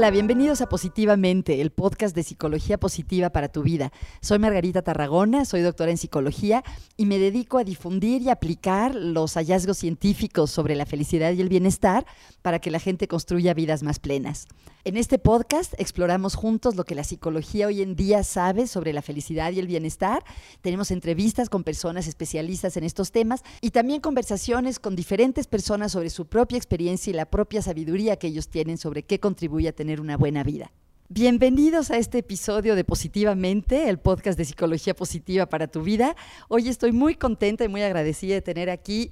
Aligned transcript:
Hola, 0.00 0.10
bienvenidos 0.10 0.62
a 0.62 0.66
Positivamente, 0.66 1.60
el 1.60 1.72
podcast 1.72 2.16
de 2.16 2.22
psicología 2.22 2.80
positiva 2.80 3.28
para 3.28 3.50
tu 3.50 3.62
vida. 3.62 3.92
Soy 4.22 4.38
Margarita 4.38 4.80
Tarragona, 4.80 5.44
soy 5.44 5.60
doctora 5.60 5.90
en 5.90 5.98
psicología 5.98 6.64
y 6.96 7.04
me 7.04 7.18
dedico 7.18 7.58
a 7.58 7.64
difundir 7.64 8.22
y 8.22 8.30
aplicar 8.30 8.94
los 8.94 9.34
hallazgos 9.34 9.76
científicos 9.76 10.50
sobre 10.50 10.74
la 10.74 10.86
felicidad 10.86 11.34
y 11.34 11.42
el 11.42 11.50
bienestar 11.50 12.06
para 12.40 12.60
que 12.60 12.70
la 12.70 12.78
gente 12.78 13.08
construya 13.08 13.52
vidas 13.52 13.82
más 13.82 13.98
plenas. 13.98 14.46
En 14.82 14.96
este 14.96 15.18
podcast 15.18 15.74
exploramos 15.76 16.34
juntos 16.34 16.74
lo 16.74 16.84
que 16.84 16.94
la 16.94 17.04
psicología 17.04 17.66
hoy 17.66 17.82
en 17.82 17.96
día 17.96 18.24
sabe 18.24 18.66
sobre 18.66 18.94
la 18.94 19.02
felicidad 19.02 19.52
y 19.52 19.58
el 19.58 19.66
bienestar. 19.66 20.24
Tenemos 20.62 20.90
entrevistas 20.90 21.50
con 21.50 21.64
personas 21.64 22.06
especialistas 22.06 22.78
en 22.78 22.84
estos 22.84 23.12
temas 23.12 23.42
y 23.60 23.72
también 23.72 24.00
conversaciones 24.00 24.78
con 24.78 24.96
diferentes 24.96 25.46
personas 25.46 25.92
sobre 25.92 26.08
su 26.08 26.24
propia 26.24 26.56
experiencia 26.56 27.10
y 27.10 27.14
la 27.14 27.26
propia 27.26 27.60
sabiduría 27.60 28.16
que 28.16 28.28
ellos 28.28 28.48
tienen 28.48 28.78
sobre 28.78 29.02
qué 29.02 29.20
contribuye 29.20 29.68
a 29.68 29.74
tener 29.74 29.89
una 29.98 30.16
buena 30.16 30.44
vida. 30.44 30.70
Bienvenidos 31.08 31.90
a 31.90 31.96
este 31.96 32.18
episodio 32.18 32.76
de 32.76 32.84
Positivamente, 32.84 33.88
el 33.88 33.98
podcast 33.98 34.38
de 34.38 34.44
psicología 34.44 34.94
positiva 34.94 35.46
para 35.46 35.66
tu 35.66 35.82
vida. 35.82 36.14
Hoy 36.46 36.68
estoy 36.68 36.92
muy 36.92 37.16
contenta 37.16 37.64
y 37.64 37.68
muy 37.68 37.82
agradecida 37.82 38.34
de 38.34 38.42
tener 38.42 38.70
aquí 38.70 39.10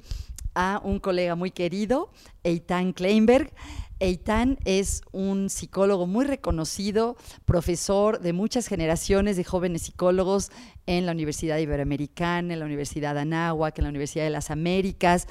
a 0.54 0.80
un 0.84 1.00
colega 1.00 1.34
muy 1.34 1.50
querido, 1.50 2.12
Eitan 2.44 2.92
Kleinberg. 2.92 3.52
Eitan 4.00 4.58
es 4.64 5.02
un 5.10 5.50
psicólogo 5.50 6.06
muy 6.06 6.24
reconocido, 6.24 7.16
profesor 7.44 8.20
de 8.20 8.32
muchas 8.32 8.68
generaciones 8.68 9.36
de 9.36 9.42
jóvenes 9.42 9.82
psicólogos 9.82 10.50
en 10.86 11.04
la 11.04 11.10
Universidad 11.10 11.58
Iberoamericana, 11.58 12.52
en 12.52 12.60
la 12.60 12.66
Universidad 12.66 13.14
de 13.14 13.22
Anáhuac, 13.22 13.76
en 13.78 13.84
la 13.84 13.90
Universidad 13.90 14.22
de 14.22 14.30
las 14.30 14.52
Américas. 14.52 15.26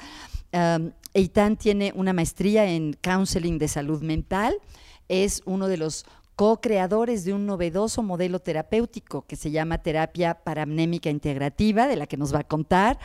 Eitan 1.14 1.56
tiene 1.56 1.92
una 1.94 2.12
maestría 2.12 2.70
en 2.70 2.92
counseling 2.92 3.58
de 3.58 3.68
salud 3.68 4.02
mental, 4.02 4.54
es 5.08 5.42
uno 5.44 5.68
de 5.68 5.76
los 5.76 6.04
co-creadores 6.36 7.24
de 7.24 7.32
un 7.32 7.46
novedoso 7.46 8.02
modelo 8.02 8.38
terapéutico 8.38 9.26
que 9.26 9.34
se 9.34 9.50
llama 9.50 9.78
terapia 9.78 10.34
paramnémica 10.34 11.10
integrativa, 11.10 11.88
de 11.88 11.96
la 11.96 12.06
que 12.06 12.16
nos 12.16 12.32
va 12.32 12.40
a 12.40 12.44
contar. 12.44 12.98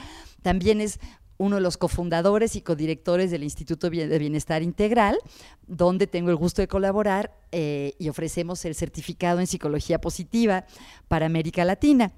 También 0.43 0.81
es 0.81 0.99
uno 1.37 1.55
de 1.55 1.61
los 1.61 1.77
cofundadores 1.77 2.55
y 2.55 2.61
codirectores 2.61 3.31
del 3.31 3.43
Instituto 3.43 3.89
de 3.89 4.19
Bienestar 4.19 4.61
Integral, 4.61 5.17
donde 5.65 6.05
tengo 6.05 6.29
el 6.29 6.35
gusto 6.35 6.61
de 6.61 6.67
colaborar 6.67 7.35
eh, 7.51 7.95
y 7.97 8.09
ofrecemos 8.09 8.63
el 8.65 8.75
certificado 8.75 9.39
en 9.39 9.47
psicología 9.47 9.99
positiva 9.99 10.65
para 11.07 11.25
América 11.25 11.65
Latina. 11.65 12.11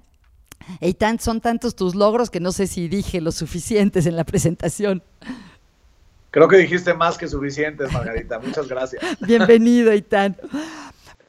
Y 0.80 0.94
tan, 0.94 1.18
son 1.18 1.40
tantos 1.40 1.76
tus 1.76 1.94
logros 1.94 2.30
que 2.30 2.40
no 2.40 2.52
sé 2.52 2.66
si 2.66 2.88
dije 2.88 3.20
los 3.20 3.36
suficientes 3.36 4.06
en 4.06 4.16
la 4.16 4.24
presentación. 4.24 5.02
Creo 6.36 6.48
que 6.48 6.58
dijiste 6.58 6.92
más 6.92 7.16
que 7.16 7.26
suficientes, 7.28 7.90
Margarita. 7.94 8.38
Muchas 8.44 8.68
gracias. 8.68 9.02
Bienvenido, 9.20 9.90
Eitan. 9.90 10.36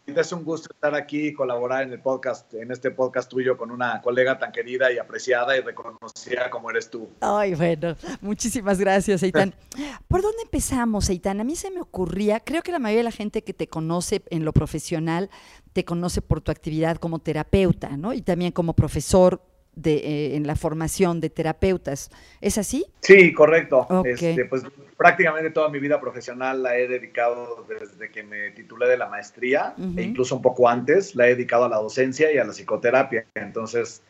Es 0.06 0.34
un 0.34 0.44
gusto 0.44 0.68
estar 0.74 0.96
aquí 0.96 1.28
y 1.28 1.34
colaborar 1.34 1.84
en 1.84 1.94
el 1.94 2.02
podcast, 2.02 2.54
en 2.56 2.74
este 2.74 2.92
podcast 2.92 3.30
tuyo 3.30 3.56
con 3.56 3.72
una 3.72 4.02
colega 4.02 4.38
tan 4.38 4.52
querida 4.52 4.92
y 4.92 4.98
apreciada 4.98 5.56
y 5.56 5.62
reconocida 5.62 6.50
como 6.50 6.72
eres 6.72 6.90
tú. 6.90 7.08
Ay, 7.22 7.56
bueno, 7.56 7.96
muchísimas 8.20 8.80
gracias, 8.80 9.24
Eitan. 9.24 9.56
¿Por 10.10 10.22
dónde 10.22 10.42
empezamos, 10.44 11.10
Eitan? 11.10 11.40
A 11.40 11.46
mí 11.46 11.56
se 11.56 11.72
me 11.72 11.80
ocurría, 11.80 12.42
creo 12.42 12.62
que 12.62 12.74
la 12.74 12.80
mayoría 12.80 13.00
de 13.00 13.04
la 13.06 13.12
gente 13.12 13.46
que 13.46 13.54
te 13.54 13.68
conoce 13.70 14.24
en 14.30 14.44
lo 14.44 14.52
profesional 14.52 15.30
te 15.72 15.86
conoce 15.86 16.22
por 16.22 16.42
tu 16.42 16.52
actividad 16.52 16.98
como 16.98 17.20
terapeuta, 17.20 17.96
¿no? 17.96 18.12
Y 18.12 18.22
también 18.22 18.52
como 18.52 18.74
profesor 18.74 19.42
de, 19.78 19.96
eh, 19.96 20.36
en 20.36 20.48
la 20.48 20.56
formación 20.56 21.22
de 21.22 21.30
terapeutas. 21.30 22.10
¿Es 22.42 22.58
así? 22.58 22.86
Sí, 23.02 23.32
correcto. 23.34 23.88
Este, 24.04 24.46
pues 24.46 24.64
prácticamente 24.98 25.52
toda 25.52 25.70
mi 25.70 25.80
vida 25.80 26.02
profesional 26.02 26.64
la 26.64 26.78
he 26.78 26.88
dedicado 26.88 27.66
desde 27.70 28.10
que 28.10 28.24
me 28.24 28.52
titulé 28.52 28.88
de 28.88 28.98
la 28.98 29.08
maestría 29.08 29.76
e 29.96 30.02
incluso 30.02 30.36
un 30.36 30.42
poco 30.42 30.68
antes, 30.68 31.16
la 31.16 31.28
he 31.28 31.36
dedicado 31.36 31.66
a 31.66 31.70
la 31.70 31.78
docencia 31.78 32.32
y 32.32 32.38
a 32.38 32.44
la 32.44 32.52
psicoterapia. 32.52 33.26
Entonces, 33.36 34.02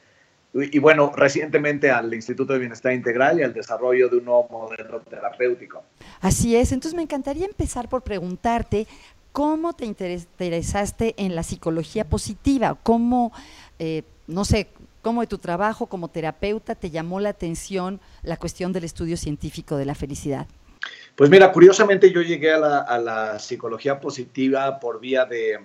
y, 0.53 0.79
bueno, 0.79 1.11
recientemente 1.16 1.91
al 1.91 2.13
Instituto 2.13 2.53
de 2.53 2.59
Bienestar 2.59 2.94
Integral 2.94 3.39
y 3.39 3.44
al 3.44 3.53
desarrollo 3.53 4.09
de 4.09 4.17
un 4.17 4.25
nuevo 4.25 4.47
modelo 4.50 5.01
terapéutico. 5.01 5.83
Así 6.22 6.56
es, 6.56 6.72
entonces 6.72 6.95
me 6.95 7.03
encantaría 7.03 7.45
empezar 7.45 7.89
por 7.89 8.01
preguntarte 8.01 8.88
cómo 9.33 9.73
te 9.73 9.85
interesaste 9.85 11.13
en 11.17 11.35
la 11.35 11.44
psicología 11.44 12.06
positiva, 12.06 12.75
cómo, 12.81 13.33
eh, 13.77 14.03
no 14.25 14.45
sé, 14.45 14.69
cómo 15.07 15.22
de 15.22 15.28
tu 15.28 15.38
trabajo 15.38 15.85
como 15.85 16.09
terapeuta 16.09 16.75
te 16.75 16.90
llamó 16.90 17.22
la 17.22 17.29
atención 17.29 18.01
la 18.23 18.35
cuestión 18.35 18.73
del 18.73 18.84
estudio 18.84 19.16
científico 19.16 19.78
de 19.78 19.85
la 19.85 19.95
felicidad. 19.95 20.47
Pues 21.16 21.29
mira, 21.29 21.50
curiosamente 21.53 22.12
yo 22.12 22.22
llegué 22.22 22.51
a 22.51 22.57
la, 22.97 23.40
psicología 23.40 24.01
positiva 24.01 24.81
por 24.81 25.00
vía 25.00 25.23
de, 25.23 25.62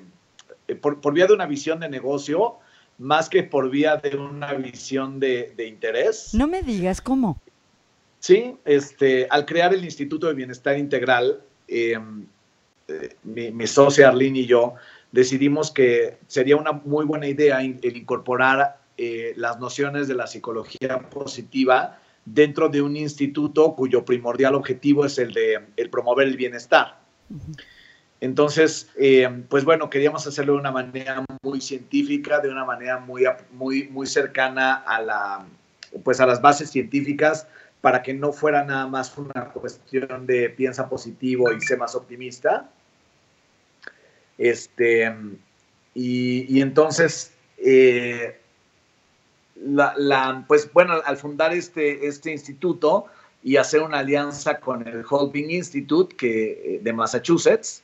eh, 0.69 0.77
por, 0.77 1.13
vía 1.13 1.27
de 1.27 1.33
una 1.33 1.47
visión 1.47 1.81
de 1.81 1.89
negocio, 1.89 2.59
más 2.99 3.29
que 3.29 3.43
por 3.43 3.69
vía 3.69 3.97
de 3.97 4.17
una 4.17 4.55
visión 4.55 5.19
de, 5.19 5.53
interés. 5.67 6.33
No 6.35 6.47
me 6.47 6.63
digas 6.63 7.01
cómo. 7.01 7.41
Sí, 8.21 8.55
este, 8.65 9.27
al 9.29 9.45
crear 9.45 9.75
el 9.75 9.85
Instituto 9.85 10.29
de 10.29 10.35
Bienestar 10.35 10.79
Integral, 10.79 11.41
em, 11.67 12.27
eh, 12.87 13.17
mi, 13.25 13.67
socia 13.67 14.07
Arlene 14.07 14.39
y 14.39 14.47
yo 14.47 14.75
decidimos 15.11 15.73
que 15.73 16.19
sería 16.29 16.55
una 16.55 16.71
muy 16.71 17.05
buena 17.05 17.27
idea 17.27 17.61
el 17.61 17.97
incorporar 17.97 18.82
eh, 18.99 19.33
las 19.37 19.59
nociones 19.59 20.09
de 20.09 20.15
la 20.15 20.27
psicología 20.27 20.99
positiva 21.11 21.99
dentro 22.25 22.69
de 22.69 22.83
un 22.83 22.97
instituto 22.97 23.75
cuyo 23.75 24.05
primordial 24.05 24.55
objetivo 24.55 25.05
es 25.05 25.19
el 25.19 25.33
de 25.33 25.61
el 25.77 25.91
promover 25.91 26.29
el 26.29 26.37
bienestar. 26.37 26.99
Entonces, 28.21 28.89
eh, 28.97 29.29
pues 29.49 29.65
bueno, 29.65 29.91
queríamos 29.91 30.25
hacerlo 30.29 30.53
de 30.53 30.61
una 30.61 30.71
manera 30.71 31.25
muy 31.43 31.61
científica, 31.61 32.39
de 32.39 32.51
una 32.51 32.65
manera 32.65 33.01
muy, 33.01 33.25
muy, 33.51 33.89
muy 33.89 34.07
cercana 34.07 34.75
a, 34.75 35.03
la, 35.03 35.47
pues 36.05 36.21
a 36.21 36.27
las 36.27 36.41
bases 36.41 36.71
científicas, 36.71 37.49
para 37.81 38.01
que 38.01 38.15
no 38.15 38.33
fuera 38.33 38.63
nada 38.63 38.87
más 38.87 39.19
una 39.19 39.47
cuestión 39.47 40.25
de 40.25 40.51
piensa 40.51 40.89
positivo 40.89 41.53
y 41.53 41.61
sé 41.63 41.77
más 41.77 41.97
optimista. 41.97 42.71
Este, 44.39 45.13
y, 45.93 46.61
entonces, 46.61 47.35
eh, 47.59 48.39
la, 49.65 50.45
pues 50.49 50.73
bueno, 50.73 50.95
al 51.05 51.17
fundar 51.17 51.53
este, 51.53 52.07
este 52.07 52.33
instituto 52.33 53.07
y 53.43 53.57
hacer 53.57 53.83
una 53.83 53.99
alianza 53.99 54.61
con 54.61 54.87
el 54.87 55.05
Holbein 55.09 55.51
Institute 55.51 56.15
que, 56.17 56.77
eh, 56.77 56.81
de 56.83 56.93
Massachusetts, 56.93 57.83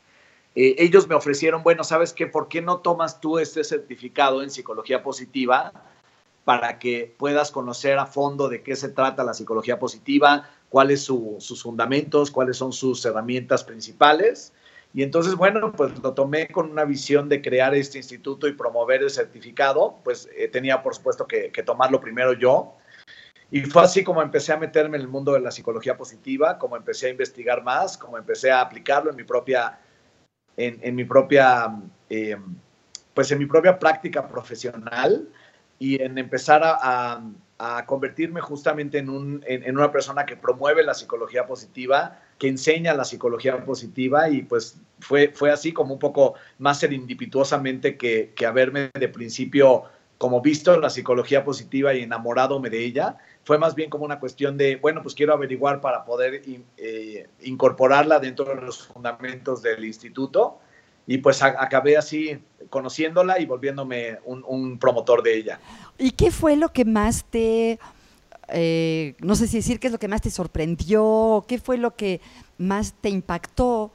eh, 0.54 0.76
ellos 0.78 1.08
me 1.08 1.14
ofrecieron, 1.14 1.62
bueno, 1.62 1.84
¿sabes 1.84 2.12
qué? 2.12 2.26
¿Por 2.26 2.48
qué 2.48 2.62
no 2.62 2.78
tomas 2.78 3.20
tú 3.20 3.38
este 3.38 3.64
certificado 3.64 4.42
en 4.42 4.50
psicología 4.50 5.02
positiva 5.02 5.72
para 6.44 6.78
que 6.78 7.14
puedas 7.18 7.50
conocer 7.50 7.98
a 7.98 8.06
fondo 8.06 8.48
de 8.48 8.62
qué 8.62 8.74
se 8.74 8.88
trata 8.88 9.24
la 9.24 9.34
psicología 9.34 9.78
positiva, 9.78 10.48
cuáles 10.70 11.02
son 11.02 11.40
sus 11.40 11.62
fundamentos, 11.62 12.30
cuáles 12.30 12.56
son 12.56 12.72
sus 12.72 13.04
herramientas 13.04 13.64
principales? 13.64 14.52
Y 14.94 15.02
entonces, 15.02 15.34
bueno, 15.34 15.72
pues 15.72 15.98
lo 16.02 16.14
tomé 16.14 16.48
con 16.48 16.70
una 16.70 16.84
visión 16.84 17.28
de 17.28 17.42
crear 17.42 17.74
este 17.74 17.98
instituto 17.98 18.48
y 18.48 18.54
promover 18.54 19.02
el 19.02 19.10
certificado, 19.10 20.00
pues 20.02 20.28
eh, 20.36 20.48
tenía 20.48 20.82
por 20.82 20.94
supuesto 20.94 21.26
que, 21.26 21.50
tomarlo 21.64 22.00
primero 22.00 22.32
yo. 22.32 22.74
Y 23.50 23.62
fue 23.62 23.82
así 23.82 24.04
como 24.04 24.22
empecé 24.22 24.52
a 24.52 24.56
meterme 24.56 24.96
en 24.96 25.02
el 25.02 25.08
mundo 25.08 25.32
de 25.32 25.40
la 25.40 25.50
psicología 25.50 25.96
positiva, 25.96 26.58
como 26.58 26.76
empecé 26.76 27.06
a 27.06 27.10
investigar 27.10 27.62
más, 27.62 27.96
como 27.96 28.18
empecé 28.18 28.50
a 28.50 28.60
aplicarlo 28.60 29.10
en 29.10 29.16
mi 29.16 29.24
propia, 29.24 29.78
en, 30.56 30.94
mi 30.94 31.04
propia, 31.04 31.74
eh, 32.10 32.36
pues 33.14 33.30
en 33.30 33.38
mi 33.38 33.46
propia 33.46 33.78
práctica 33.78 34.26
profesional 34.28 35.28
y 35.78 36.02
en 36.02 36.18
empezar 36.18 36.62
a, 36.62 36.78
a 36.80 37.22
convertirme 37.86 38.40
justamente 38.40 38.98
en, 38.98 39.10
un, 39.10 39.44
en, 39.46 39.76
una 39.76 39.90
persona 39.90 40.24
que 40.24 40.36
promueve 40.36 40.84
la 40.84 40.94
psicología 40.94 41.46
positiva, 41.46 42.20
que 42.38 42.46
enseña 42.46 42.94
la 42.94 43.04
psicología 43.04 43.64
positiva 43.64 44.30
y 44.30 44.42
pues 44.42 44.80
fue, 45.00 45.32
fue 45.34 45.50
así 45.50 45.72
como 45.72 45.94
un 45.94 45.98
poco 45.98 46.34
más 46.58 46.78
serendipituosamente 46.78 47.96
que, 47.96 48.32
que 48.36 48.46
haberme 48.46 48.90
de 48.94 49.08
principio 49.08 49.84
como 50.18 50.40
visto 50.40 50.78
la 50.78 50.90
psicología 50.90 51.44
positiva 51.44 51.94
y 51.94 52.02
enamoradome 52.02 52.70
de 52.70 52.84
ella, 52.84 53.16
fue 53.44 53.56
más 53.56 53.74
bien 53.74 53.88
como 53.88 54.04
una 54.04 54.18
cuestión 54.18 54.56
de, 54.56 54.76
bueno, 54.76 55.00
pues 55.02 55.14
quiero 55.14 55.32
averiguar 55.32 55.80
para 55.80 56.04
poder 56.04 56.42
eh, 56.76 57.28
incorporarla 57.42 58.18
dentro 58.18 58.44
de 58.44 58.60
los 58.60 58.86
fundamentos 58.86 59.62
del 59.62 59.84
instituto 59.84 60.58
y 61.08 61.18
pues 61.18 61.42
acabé 61.42 61.96
así 61.96 62.38
conociéndola 62.68 63.40
y 63.40 63.46
volviéndome 63.46 64.18
un, 64.26 64.78
promotor 64.78 65.22
de 65.22 65.36
ella. 65.36 65.58
¿Y 65.96 66.10
qué 66.10 66.30
fue 66.30 66.54
lo 66.54 66.68
que 66.68 66.84
más 66.84 67.24
te, 67.24 67.78
eh, 68.48 69.14
no 69.20 69.34
sé 69.34 69.46
si 69.46 69.56
decir 69.56 69.80
qué 69.80 69.86
es 69.86 69.92
lo 69.94 69.98
que 69.98 70.06
más 70.06 70.20
te 70.20 70.30
sorprendió, 70.30 71.46
qué 71.48 71.58
fue 71.58 71.78
lo 71.78 71.96
que 71.96 72.20
más 72.58 72.92
te 73.00 73.08
impactó 73.08 73.90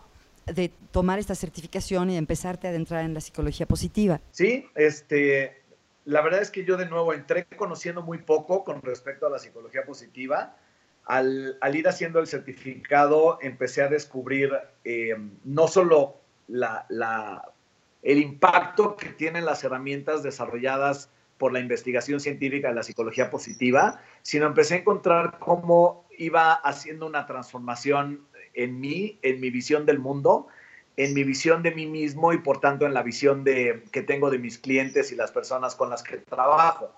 de 0.47 0.71
tomar 0.89 1.19
esta 1.19 1.35
certificación 1.35 2.09
y 2.09 2.17
empezarte 2.17 2.65
a 2.65 2.71
adentrar 2.71 3.05
en 3.05 3.13
la 3.13 3.21
psicología 3.21 3.67
positiva? 3.67 4.19
Sí, 4.31 4.65
este, 4.73 5.61
la 6.05 6.21
verdad 6.21 6.41
es 6.41 6.49
que 6.49 6.65
yo 6.65 6.77
de 6.77 6.87
nuevo 6.87 7.13
entré 7.13 7.45
conociendo 7.45 8.01
muy 8.01 8.17
poco 8.17 8.63
con 8.63 8.81
respecto 8.81 9.27
a 9.27 9.29
la 9.29 9.37
psicología 9.37 9.85
positiva. 9.85 10.57
Al, 11.05 11.59
ir 11.75 11.87
haciendo 11.87 12.19
el 12.19 12.25
certificado 12.25 13.37
empecé 13.39 13.83
a 13.83 13.87
descubrir 13.87 14.51
eh, 14.83 15.15
no 15.43 15.67
solo 15.67 16.22
el 16.49 18.17
impacto 18.17 18.95
que 18.95 19.09
tienen 19.09 19.45
las 19.45 19.63
herramientas 19.63 20.23
desarrolladas 20.23 21.09
por 21.37 21.51
la 21.51 21.59
investigación 21.59 22.19
científica 22.19 22.69
de 22.69 22.75
la 22.75 22.83
psicología 22.83 23.29
positiva, 23.29 24.01
sino 24.21 24.45
empecé 24.45 24.75
a 24.75 24.77
encontrar 24.77 25.39
cómo 25.39 26.05
iba 26.17 26.53
haciendo 26.53 27.05
una 27.05 27.25
transformación 27.25 28.25
en 28.53 28.79
mí, 28.79 29.19
en 29.21 29.41
mi 29.41 29.49
visión 29.49 29.85
del 29.85 29.99
mundo, 29.99 30.47
en 30.95 31.13
mi 31.13 31.23
visión 31.23 31.63
de 31.63 31.71
mí 31.71 31.87
mismo 31.87 32.33
y 32.33 32.37
por 32.37 32.59
tanto 32.59 32.85
en 32.85 32.93
la 32.93 33.01
visión 33.01 33.43
de, 33.43 33.83
que 33.91 34.03
tengo 34.03 34.29
de 34.29 34.37
mis 34.37 34.59
clientes 34.59 35.11
y 35.11 35.15
las 35.15 35.31
personas 35.31 35.75
con 35.75 35.89
las 35.89 36.03
que 36.03 36.17
trabajo. 36.17 36.93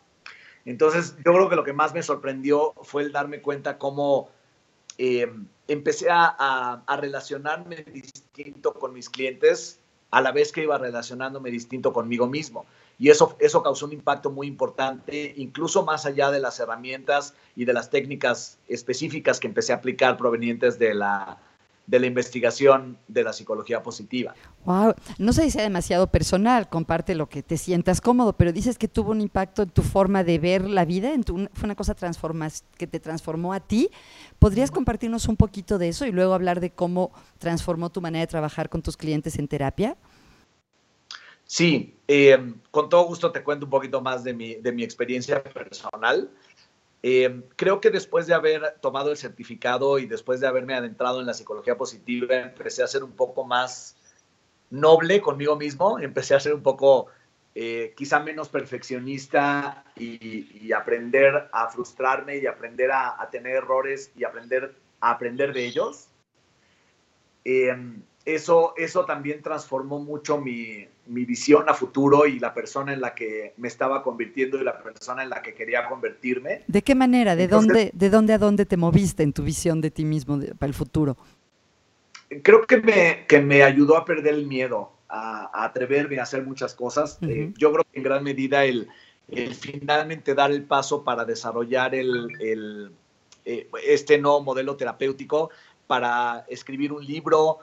Entonces, 0.65 1.15
yo 1.17 1.31
creo 1.33 1.49
que 1.49 1.55
lo 1.55 1.63
que 1.63 1.73
más 1.73 1.93
me 1.93 2.03
sorprendió 2.03 2.73
fue 2.83 3.03
el 3.03 3.11
darme 3.11 3.41
cuenta 3.41 3.77
cómo 3.77 4.29
eh, 4.97 5.31
empecé 5.67 6.09
a, 6.09 6.83
a, 6.85 6.97
relacionarme 6.97 7.77
distinto 7.91 8.73
con 8.73 8.93
mis 8.93 9.09
clientes 9.09 9.79
a 10.11 10.21
la 10.21 10.31
vez 10.31 10.51
que 10.51 10.63
iba 10.63 10.77
relacionándome 10.77 11.51
distinto 11.51 11.91
conmigo 11.91 12.27
mismo. 12.27 12.65
Y 12.97 13.09
eso, 13.09 13.35
eso 13.39 13.61
causó 13.61 13.85
un 13.85 13.93
impacto 13.93 14.31
muy 14.31 14.47
importante, 14.47 15.33
incluso 15.35 15.83
más 15.83 16.05
allá 16.05 16.31
de 16.31 16.39
las 16.39 16.59
herramientas 16.59 17.33
y 17.55 17.65
de 17.65 17.73
las 17.73 17.89
técnicas 17.89 18.57
específicas 18.67 19.39
que 19.39 19.47
empecé 19.47 19.73
a 19.73 19.77
aplicar 19.77 20.15
provenientes 20.15 20.79
de 20.79 20.93
la, 20.93 21.37
de 21.87 21.99
la 21.99 22.07
investigación 22.07 22.97
de 23.07 23.23
la 23.23 23.33
psicología 23.33 23.83
positiva. 23.83 24.33
Wow, 24.65 24.95
no 25.19 25.33
sé 25.33 25.43
si 25.43 25.51
sea 25.51 25.63
demasiado 25.63 26.07
personal, 26.07 26.67
comparte 26.67 27.13
lo 27.13 27.29
que 27.29 27.43
te 27.43 27.57
sientas 27.57 28.01
cómodo, 28.01 28.33
pero 28.33 28.51
dices 28.51 28.77
que 28.77 28.87
tuvo 28.87 29.11
un 29.11 29.21
impacto 29.21 29.63
en 29.63 29.69
tu 29.69 29.83
forma 29.83 30.23
de 30.23 30.39
ver 30.39 30.67
la 30.67 30.85
vida, 30.85 31.13
en 31.13 31.23
tu, 31.23 31.47
fue 31.53 31.65
una 31.65 31.75
cosa 31.75 31.95
que 32.77 32.87
te 32.87 32.99
transformó 32.99 33.53
a 33.53 33.59
ti. 33.59 33.89
¿Podrías 34.39 34.71
compartirnos 34.71 35.27
un 35.27 35.37
poquito 35.37 35.77
de 35.77 35.89
eso 35.89 36.05
y 36.05 36.11
luego 36.11 36.33
hablar 36.33 36.59
de 36.59 36.71
cómo 36.71 37.11
transformó 37.37 37.91
tu 37.91 38.01
manera 38.01 38.21
de 38.21 38.27
trabajar 38.27 38.69
con 38.69 38.81
tus 38.81 38.97
clientes 38.97 39.37
en 39.37 39.47
terapia? 39.47 39.95
Sí, 41.45 41.95
eh, 42.07 42.53
con 42.71 42.89
todo 42.89 43.05
gusto 43.05 43.31
te 43.31 43.43
cuento 43.43 43.67
un 43.67 43.69
poquito 43.69 44.01
más 44.01 44.23
de 44.23 44.33
mi, 44.33 44.55
de 44.55 44.71
mi 44.71 44.83
experiencia 44.83 45.43
personal. 45.43 46.31
Eh, 47.07 47.43
creo 47.55 47.81
que 47.81 47.91
después 47.91 48.25
de 48.25 48.33
haber 48.33 48.79
tomado 48.81 49.11
el 49.11 49.17
certificado 49.17 49.99
y 49.99 50.07
después 50.07 50.39
de 50.39 50.47
haberme 50.47 50.73
adentrado 50.73 51.19
en 51.19 51.27
la 51.27 51.35
psicología 51.35 51.77
positiva, 51.77 52.35
empecé 52.35 52.81
a 52.81 52.87
ser 52.87 53.03
un 53.03 53.11
poco 53.11 53.45
más 53.45 53.95
noble 54.71 55.21
conmigo 55.21 55.55
mismo, 55.55 55.99
empecé 56.01 56.33
a 56.33 56.39
ser 56.39 56.55
un 56.55 56.63
poco 56.63 57.05
eh, 57.53 57.93
quizá 57.95 58.21
menos 58.21 58.49
perfeccionista 58.49 59.85
y, 59.95 60.71
aprender 60.71 61.47
a 61.51 61.69
frustrarme 61.69 62.37
y 62.37 62.47
aprender 62.47 62.89
a, 62.91 63.29
tener 63.31 63.57
errores 63.57 64.11
y 64.15 64.23
aprender 64.23 64.73
a 64.99 65.11
aprender 65.11 65.53
de 65.53 65.63
ellos. 65.63 66.07
Eh, 67.43 67.99
eso, 68.25 68.73
eso 68.77 69.05
también 69.05 69.43
transformó 69.43 69.99
mucho 69.99 70.41
mi, 70.41 70.87
mi, 71.07 71.25
visión 71.25 71.69
a 71.69 71.73
futuro 71.73 72.25
y 72.25 72.39
la 72.39 72.53
persona 72.53 72.93
en 72.93 73.01
la 73.01 73.13
que 73.13 73.53
me 73.57 73.67
estaba 73.67 74.03
convirtiendo 74.03 74.59
y 74.59 74.63
la 74.63 74.81
persona 74.81 75.23
en 75.23 75.29
la 75.29 75.41
que 75.41 75.53
quería 75.53 75.87
convertirme. 75.87 76.63
¿De 76.67 76.81
qué 76.81 76.95
manera? 76.95 77.35
¿De, 77.35 77.47
dónde, 77.47 77.91
de 77.93 78.09
dónde 78.09 78.33
a 78.33 78.37
dónde 78.37 78.65
te 78.65 78.77
moviste 78.77 79.23
en 79.23 79.33
tu 79.33 79.43
visión 79.43 79.81
de 79.81 79.91
ti 79.91 80.05
mismo 80.05 80.39
para 80.57 80.67
el 80.67 80.73
futuro? 80.73 81.17
Creo 82.43 82.65
que 82.65 82.77
me, 82.77 83.25
que 83.27 83.39
me 83.41 83.63
ayudó 83.63 83.97
a 83.97 84.05
perder 84.05 84.33
el 84.33 84.47
miedo, 84.47 84.91
a, 85.09 85.65
atreverme 85.65 86.19
a 86.19 86.23
hacer 86.23 86.43
muchas 86.43 86.73
cosas. 86.73 87.19
Eh, 87.21 87.53
yo 87.57 87.71
creo 87.71 87.83
que 87.83 87.99
en 87.99 88.03
gran 88.03 88.23
medida 88.23 88.65
el, 88.65 88.87
el, 89.27 89.53
finalmente 89.53 90.33
dar 90.33 90.51
el 90.51 90.63
paso 90.63 91.03
para 91.03 91.23
desarrollar 91.23 91.93
el, 91.93 92.27
el 92.39 92.91
eh, 93.45 93.69
este 93.87 94.17
nuevo 94.17 94.41
modelo 94.41 94.75
terapéutico, 94.75 95.51
para 95.85 96.45
escribir 96.47 96.91
un 96.91 97.05
libro, 97.05 97.59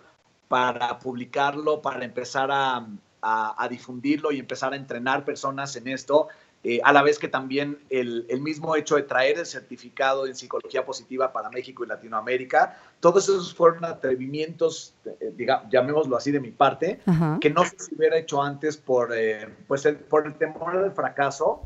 para 0.47 0.99
publicarlo, 0.99 1.83
para 1.83 2.05
empezar 2.05 2.51
a, 2.53 2.87
a, 3.23 3.69
difundirlo 3.71 4.33
y 4.33 4.41
empezar 4.41 4.73
a 4.73 4.77
entrenar 4.77 5.25
personas 5.25 5.77
en 5.77 5.89
esto, 5.89 6.29
eh, 6.65 6.81
a 6.85 6.93
la 6.93 7.03
vez 7.03 7.19
que 7.19 7.29
también 7.29 7.79
el, 7.91 8.27
el, 8.29 8.41
mismo 8.41 8.77
hecho 8.77 8.97
de 8.97 9.03
traer 9.03 9.39
el 9.39 9.47
certificado 9.47 10.27
en 10.27 10.35
psicología 10.35 10.85
positiva 10.85 11.33
para 11.33 11.51
México 11.51 11.85
y 11.85 11.89
Latinoamérica, 11.89 12.79
todos 13.01 13.25
esos 13.25 13.55
fueron 13.55 13.85
atrevimientos, 13.85 14.95
eh, 15.05 15.33
digamos, 15.37 15.71
llamémoslo 15.71 16.17
así 16.17 16.31
de 16.31 16.41
mi 16.41 16.51
parte, 16.51 17.01
que 17.41 17.51
no 17.51 17.65
se 17.65 17.95
hubiera 17.97 18.17
hecho 18.17 18.43
antes 18.43 18.77
por, 18.77 19.13
eh, 19.13 19.49
pues 19.67 19.87
el, 19.87 19.97
por 19.97 20.27
el 20.27 20.35
temor 20.35 20.81
del 20.81 20.93
fracaso. 20.93 21.63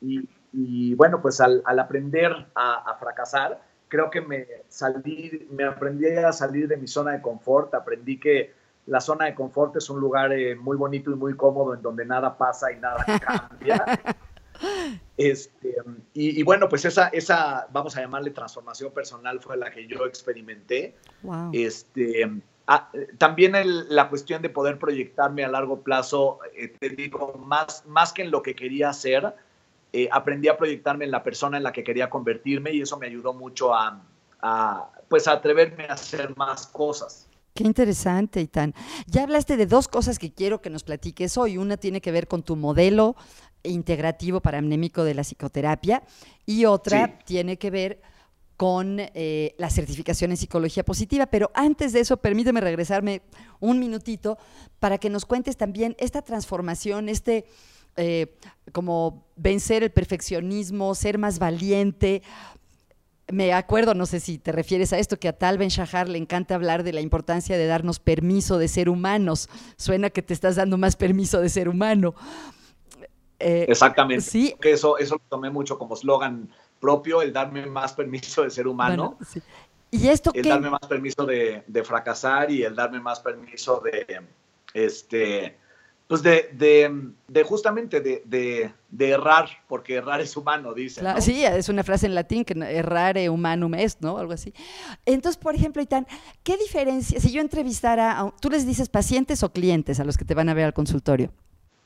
y, 0.00 0.28
y, 0.52 0.94
bueno, 0.94 1.20
pues 1.20 1.40
al, 1.40 1.62
al 1.64 1.78
aprender 1.78 2.46
a, 2.54 2.90
a 2.90 2.96
fracasar, 2.96 3.60
creo 3.88 4.10
que 4.10 4.20
me 4.20 4.46
salí, 4.68 5.46
me 5.50 5.64
aprendí 5.64 6.06
a 6.08 6.32
salir 6.32 6.68
de 6.68 6.76
mi 6.76 6.86
zona 6.86 7.12
de 7.12 7.22
confort, 7.22 7.74
aprendí 7.74 8.18
que 8.18 8.57
la 8.88 9.00
zona 9.00 9.26
de 9.26 9.34
confort 9.34 9.76
es 9.76 9.88
un 9.90 10.00
lugar 10.00 10.32
eh, 10.32 10.56
muy 10.56 10.76
bonito 10.76 11.10
y 11.10 11.14
muy 11.14 11.36
cómodo 11.36 11.74
en 11.74 11.82
donde 11.82 12.04
nada 12.04 12.36
pasa 12.36 12.72
y 12.72 12.76
nada 12.76 13.04
cambia. 13.20 13.84
Este, 15.16 15.76
y, 16.14 16.42
bueno, 16.42 16.68
pues 16.68 16.84
esa, 16.84 17.08
esa, 17.08 17.68
vamos 17.72 17.96
a 17.96 18.00
llamarle 18.00 18.30
transformación 18.30 18.92
personal 18.92 19.40
fue 19.40 19.56
la 19.56 19.70
que 19.70 19.86
yo 19.86 20.04
experimenté. 20.06 20.96
Este, 21.52 22.28
ah, 22.66 22.90
también 23.18 23.54
la 23.88 24.08
cuestión 24.08 24.42
de 24.42 24.48
poder 24.48 24.78
proyectarme 24.78 25.44
a 25.44 25.48
largo 25.48 25.82
plazo, 25.82 26.38
eh, 26.56 26.68
te 26.68 26.88
digo, 26.90 27.34
más, 27.34 27.84
más 27.86 28.12
que 28.12 28.22
en 28.22 28.32
lo 28.32 28.42
que 28.42 28.54
quería 28.54 28.90
hacer, 28.90 29.34
eh, 29.92 30.08
aprendí 30.10 30.48
a 30.48 30.56
proyectarme 30.56 31.04
en 31.04 31.10
la 31.10 31.22
persona 31.22 31.56
en 31.56 31.62
la 31.62 31.72
que 31.72 31.82
quería 31.84 32.10
convertirme 32.10 32.72
y 32.72 32.82
eso 32.82 32.98
me 32.98 33.06
ayudó 33.06 33.32
mucho 33.32 33.74
a, 33.74 34.00
pues 35.08 35.26
a 35.26 35.32
atreverme 35.32 35.86
a 35.86 35.94
hacer 35.94 36.36
más 36.36 36.66
cosas. 36.66 37.27
Qué 37.58 37.64
interesante, 37.64 38.40
Itán. 38.40 38.72
Ya 39.08 39.24
hablaste 39.24 39.56
de 39.56 39.66
dos 39.66 39.88
cosas 39.88 40.20
que 40.20 40.32
quiero 40.32 40.62
que 40.62 40.70
nos 40.70 40.84
platiques 40.84 41.36
hoy. 41.36 41.58
Una 41.58 41.76
tiene 41.76 42.00
que 42.00 42.12
ver 42.12 42.28
con 42.28 42.44
tu 42.44 42.54
modelo 42.54 43.16
integrativo 43.64 44.40
paramnémico 44.40 45.02
de 45.02 45.14
la 45.14 45.24
psicoterapia 45.24 46.04
y 46.46 46.66
otra 46.66 47.18
tiene 47.24 47.58
que 47.58 47.72
ver 47.72 48.00
con 48.56 48.98
eh, 49.00 49.56
la 49.58 49.70
certificación 49.70 50.30
en 50.30 50.36
psicología 50.36 50.84
positiva. 50.84 51.26
Pero 51.26 51.50
antes 51.52 51.92
de 51.92 51.98
eso, 51.98 52.18
permíteme 52.18 52.60
regresarme 52.60 53.22
un 53.58 53.80
minutito 53.80 54.38
para 54.78 54.98
que 54.98 55.10
nos 55.10 55.26
cuentes 55.26 55.56
también 55.56 55.96
esta 55.98 56.22
transformación, 56.22 57.08
este 57.08 57.44
eh, 57.96 58.36
como 58.70 59.26
vencer 59.34 59.82
el 59.82 59.90
perfeccionismo, 59.90 60.94
ser 60.94 61.18
más 61.18 61.40
valiente. 61.40 62.22
Me 63.30 63.52
acuerdo, 63.52 63.94
no 63.94 64.06
sé 64.06 64.20
si 64.20 64.38
te 64.38 64.52
refieres 64.52 64.92
a 64.92 64.98
esto, 64.98 65.18
que 65.18 65.28
a 65.28 65.34
Tal 65.34 65.58
Ben 65.58 65.68
Shahar 65.68 66.08
le 66.08 66.18
encanta 66.18 66.54
hablar 66.54 66.82
de 66.82 66.92
la 66.92 67.00
importancia 67.00 67.58
de 67.58 67.66
darnos 67.66 67.98
permiso 67.98 68.56
de 68.56 68.68
ser 68.68 68.88
humanos. 68.88 69.48
Suena 69.76 70.08
que 70.10 70.22
te 70.22 70.32
estás 70.32 70.56
dando 70.56 70.78
más 70.78 70.96
permiso 70.96 71.40
de 71.40 71.48
ser 71.50 71.68
humano. 71.68 72.14
Eh, 73.38 73.66
Exactamente. 73.68 74.24
Sí. 74.24 74.54
Que 74.60 74.72
eso, 74.72 74.96
eso 74.98 75.16
lo 75.16 75.22
tomé 75.28 75.50
mucho 75.50 75.78
como 75.78 75.94
eslogan 75.94 76.50
propio, 76.80 77.20
el 77.20 77.32
darme 77.32 77.66
más 77.66 77.92
permiso 77.92 78.42
de 78.42 78.50
ser 78.50 78.66
humano. 78.66 79.18
¿Y 79.90 80.08
esto 80.08 80.30
el 80.34 80.48
darme 80.48 80.70
más 80.70 80.86
permiso 80.86 81.24
de, 81.24 81.64
de, 81.66 81.84
fracasar 81.84 82.50
y 82.50 82.62
el 82.62 82.74
darme 82.74 83.00
más 83.00 83.20
permiso 83.20 83.80
de, 83.80 84.22
este, 84.74 85.56
pues 86.08 86.22
de, 86.22 86.48
de, 86.54 87.10
de 87.28 87.42
justamente 87.42 88.00
de, 88.00 88.72
de, 88.88 89.08
errar, 89.08 89.46
porque 89.68 89.96
errar 89.96 90.22
es 90.22 90.34
humano, 90.38 90.72
dice. 90.72 91.02
Sí, 91.20 91.44
es 91.44 91.68
una 91.68 91.84
frase 91.84 92.06
en 92.06 92.14
latín 92.14 92.46
que 92.46 92.54
errare 92.54 93.28
humanum 93.28 93.74
est, 93.74 94.00
¿no? 94.00 94.16
Algo 94.16 94.32
así. 94.32 94.54
Entonces, 95.04 95.36
por 95.36 95.54
ejemplo, 95.54 95.82
Itán, 95.82 96.06
¿qué 96.42 96.56
diferencia, 96.56 97.20
si 97.20 97.30
yo 97.30 97.42
entrevistara, 97.42 98.20
a, 98.20 98.34
tú 98.40 98.48
les 98.48 98.66
dices 98.66 98.88
pacientes 98.88 99.42
o 99.42 99.52
clientes 99.52 100.00
a 100.00 100.04
los 100.04 100.16
que 100.16 100.24
te 100.24 100.32
van 100.32 100.48
a 100.48 100.54
ver 100.54 100.64
al 100.64 100.72
consultorio? 100.72 101.30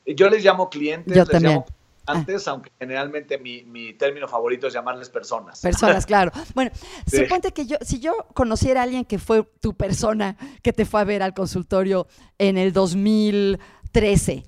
Yo 0.07 0.31
les 0.31 0.45
llamo 0.45 0.71
clientes, 0.71 1.13
yo 1.13 1.23
les 1.23 1.29
también. 1.29 1.55
llamo 1.55 1.67
ah. 2.07 2.13
antes, 2.13 2.47
aunque 2.47 2.71
generalmente 2.79 3.39
mi, 3.39 3.65
mi, 3.65 3.93
término 3.95 4.29
favorito 4.29 4.69
es 4.69 4.73
llamarles 4.73 5.11
personas. 5.11 5.61
Personas, 5.61 6.07
claro. 6.07 6.31
Bueno, 6.55 6.71
suponte 7.09 7.51
que 7.51 7.67
yo, 7.67 7.77
si 7.81 7.99
yo 7.99 8.15
conociera 8.35 8.83
a 8.83 8.85
alguien 8.85 9.05
que 9.05 9.19
fue 9.19 9.43
tu 9.61 9.75
persona, 9.75 10.37
que 10.63 10.73
te 10.73 10.85
fue 10.85 11.01
a 11.01 11.05
ver 11.05 11.25
al 11.25 11.35
consultorio 11.35 12.07
en 12.39 12.57
el 12.57 12.73
2000 12.73 13.59
13 13.93 14.45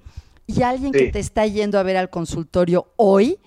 y 0.47 0.63
alguien 0.63 0.93
que 0.93 1.11
te 1.11 1.19
está 1.19 1.47
yendo 1.47 1.79
a 1.79 1.83
ver 1.83 1.97
al 1.97 2.11
consultorio 2.11 2.93
hoy, 2.97 3.39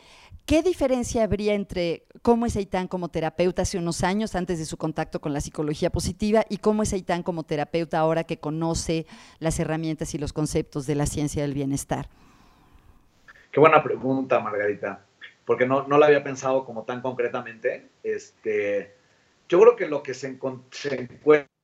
¿qué 0.46 0.64
diferencia 0.64 1.24
habría 1.24 1.54
entre 1.54 2.06
cómo 2.22 2.46
es 2.46 2.56
Aitán 2.56 2.88
como 2.88 3.10
terapeuta 3.10 3.64
hace 3.64 3.78
unos 3.78 4.04
años 4.04 4.36
antes 4.36 4.60
de 4.60 4.66
su 4.66 4.78
contacto 4.78 5.20
con 5.20 5.34
la 5.34 5.42
psicología 5.42 5.90
positiva 5.90 6.46
y 6.50 6.58
cómo 6.58 6.84
es 6.84 6.94
Aitán 6.94 7.24
como 7.24 7.44
terapeuta 7.44 8.00
ahora 8.00 8.24
que 8.24 8.40
conoce 8.40 9.06
las 9.40 9.60
herramientas 9.60 10.14
y 10.14 10.18
los 10.18 10.34
conceptos 10.34 10.88
de 10.88 10.96
la 10.96 11.06
ciencia 11.06 11.42
del 11.42 11.54
bienestar? 11.54 12.10
Qué 13.52 13.60
buena 13.60 13.84
pregunta, 13.84 14.40
Margarita, 14.40 15.06
porque 15.46 15.66
no, 15.66 15.88
no 15.88 15.98
la 15.98 16.08
había 16.08 16.24
pensado 16.24 16.66
como 16.66 16.84
tan 16.84 17.02
concretamente. 17.02 17.90
Este, 18.04 18.94
yo 19.50 19.60
creo 19.60 19.76
que 19.76 19.88
lo 19.88 20.04
que 20.04 20.14
se, 20.14 20.38
se 20.72 20.96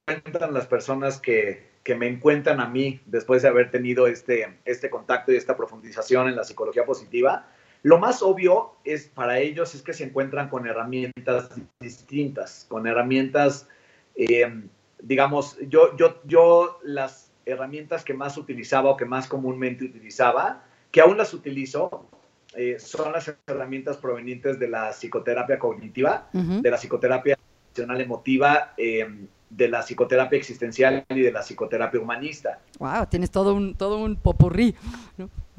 encuentran 0.08 0.54
las 0.54 0.68
personas 0.68 1.20
que, 1.20 1.72
que 1.84 1.96
me 1.96 2.08
encuentran 2.08 2.60
a 2.60 2.68
mí 2.68 3.00
después 3.06 3.42
de 3.42 3.50
haber 3.50 3.72
tenido 3.72 4.08
este, 4.08 4.60
este 4.66 4.90
contacto 4.90 5.32
y 5.32 5.36
esta 5.36 5.56
profundización 5.56 6.28
en 6.28 6.36
la 6.36 6.44
psicología 6.44 6.86
positiva, 6.86 7.48
lo 7.84 8.00
más 8.00 8.22
obvio 8.22 8.76
es 8.84 9.08
para 9.08 9.40
ellos 9.40 9.76
es 9.76 9.82
que 9.82 9.94
se 9.94 10.06
encuentran 10.06 10.50
con 10.50 10.68
herramientas 10.68 11.50
distintas, 11.80 12.66
con 12.70 12.88
herramientas, 12.88 13.68
eh, 14.16 14.64
digamos, 15.02 15.58
yo, 15.68 15.96
yo, 15.98 16.22
yo 16.26 16.80
las, 16.84 17.34
herramientas 17.46 18.04
que 18.04 18.14
más 18.14 18.38
utilizaba 18.38 18.90
o 18.92 18.98
que 18.98 19.06
más 19.06 19.28
comúnmente 19.28 19.86
utilizaba, 19.86 20.64
que 20.92 21.02
aún 21.02 21.18
las 21.18 21.34
utilizo, 21.34 22.08
eh, 22.56 22.78
son 22.80 23.12
las 23.12 23.34
herramientas 23.48 23.98
provenientes 23.98 24.60
de 24.60 24.68
la 24.68 24.92
psicoterapia 24.92 25.58
cognitiva, 25.58 26.30
de 26.32 26.70
la 26.70 26.78
psicoterapia 26.78 27.38
emocional 27.68 28.02
emotiva, 28.02 28.74
eh, 28.78 29.08
de 29.56 29.68
la 29.68 29.82
psicoterapia 29.82 30.38
existencial 30.38 31.06
y 31.10 31.22
de 31.22 31.32
la 31.32 31.42
psicoterapia 31.42 32.00
humanista. 32.00 32.60
Wow, 32.80 33.06
tienes 33.10 33.32
todo 33.32 33.54
un, 33.54 33.76
todo 33.76 33.98
un 33.98 34.16
popurrí. 34.16 34.76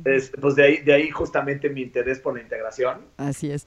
pues 0.03 0.57
de 0.57 0.65
ahí, 0.65 0.77
de 0.79 0.93
ahí 0.93 1.11
justamente 1.11 1.71
mi 1.71 1.83
interés 1.83 2.19
por 2.19 2.35
la 2.35 2.43
integración. 2.43 3.03
Así 3.17 3.51
es. 3.51 3.67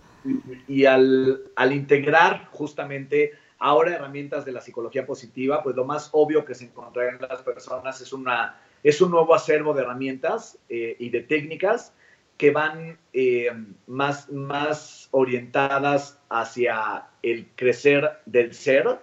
Y, 0.67 0.85
al, 0.85 1.41
al, 1.55 1.73
integrar 1.73 2.49
justamente 2.51 3.31
ahora 3.59 3.95
herramientas 3.95 4.45
de 4.45 4.51
la 4.51 4.61
psicología 4.61 5.05
positiva, 5.05 5.63
pues 5.63 5.75
lo 5.75 5.85
más 5.85 6.09
obvio 6.11 6.43
que 6.45 6.55
se 6.55 6.65
encontrará 6.65 7.11
en 7.11 7.21
las 7.21 7.41
personas 7.41 8.01
es, 8.01 8.11
una, 8.11 8.59
es 8.83 9.01
un 9.01 9.11
nuevo 9.11 9.33
acervo 9.33 9.73
de 9.73 9.83
herramientas 9.83 10.57
eh, 10.69 10.95
y 10.99 11.09
de 11.09 11.21
técnicas 11.21 11.93
que 12.37 12.51
van 12.51 12.99
eh, 13.13 13.49
más, 13.87 14.29
más 14.31 15.07
orientadas 15.11 16.19
hacia 16.29 17.07
el 17.23 17.47
crecer 17.55 18.19
del 18.25 18.53
ser, 18.53 18.99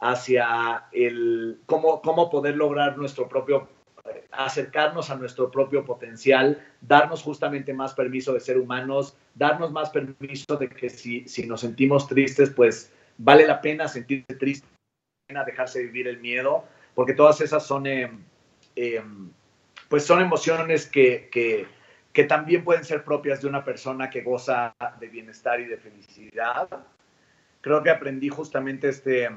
hacia 0.00 0.84
el 0.92 1.60
cómo, 1.66 2.02
cómo 2.02 2.30
poder 2.30 2.56
lograr 2.56 2.96
nuestro 2.96 3.28
propio, 3.28 3.68
acercarnos 4.30 5.10
a 5.10 5.16
nuestro 5.16 5.50
propio 5.50 5.84
potencial, 5.84 6.62
darnos 6.80 7.22
justamente 7.22 7.72
más 7.72 7.94
permiso 7.94 8.32
de 8.32 8.40
ser 8.40 8.58
humanos, 8.58 9.16
darnos 9.34 9.72
más 9.72 9.90
permiso 9.90 10.56
de 10.56 10.68
que 10.68 10.90
si, 10.90 11.26
si 11.28 11.46
nos 11.46 11.60
sentimos 11.60 12.06
tristes, 12.06 12.50
pues 12.50 12.92
vale 13.18 13.46
la 13.46 13.60
pena 13.60 13.88
sentirse 13.88 14.34
triste, 14.34 14.66
dejarse 15.28 15.82
vivir 15.82 16.06
el 16.08 16.20
miedo, 16.20 16.64
porque 16.94 17.14
todas 17.14 17.40
esas 17.40 17.66
son, 17.66 17.86
eh, 17.86 18.10
eh, 18.76 19.02
pues 19.88 20.04
son 20.04 20.20
emociones 20.20 20.86
que, 20.86 21.28
que, 21.32 21.66
que 22.12 22.24
también 22.24 22.64
pueden 22.64 22.84
ser 22.84 23.04
propias 23.04 23.42
de 23.42 23.48
una 23.48 23.64
persona 23.64 24.08
que 24.08 24.22
goza 24.22 24.74
de 25.00 25.08
bienestar 25.08 25.60
y 25.60 25.64
de 25.64 25.76
felicidad. 25.76 26.68
Creo 27.60 27.82
que 27.82 27.90
aprendí 27.90 28.28
justamente 28.28 28.88
este, 28.88 29.28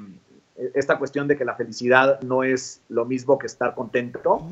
esta 0.74 0.98
cuestión 0.98 1.28
de 1.28 1.38
que 1.38 1.46
la 1.46 1.56
felicidad 1.56 2.22
no 2.22 2.44
es 2.44 2.82
lo 2.90 3.06
mismo 3.06 3.38
que 3.38 3.48
estar 3.48 3.74
contento, 3.76 4.48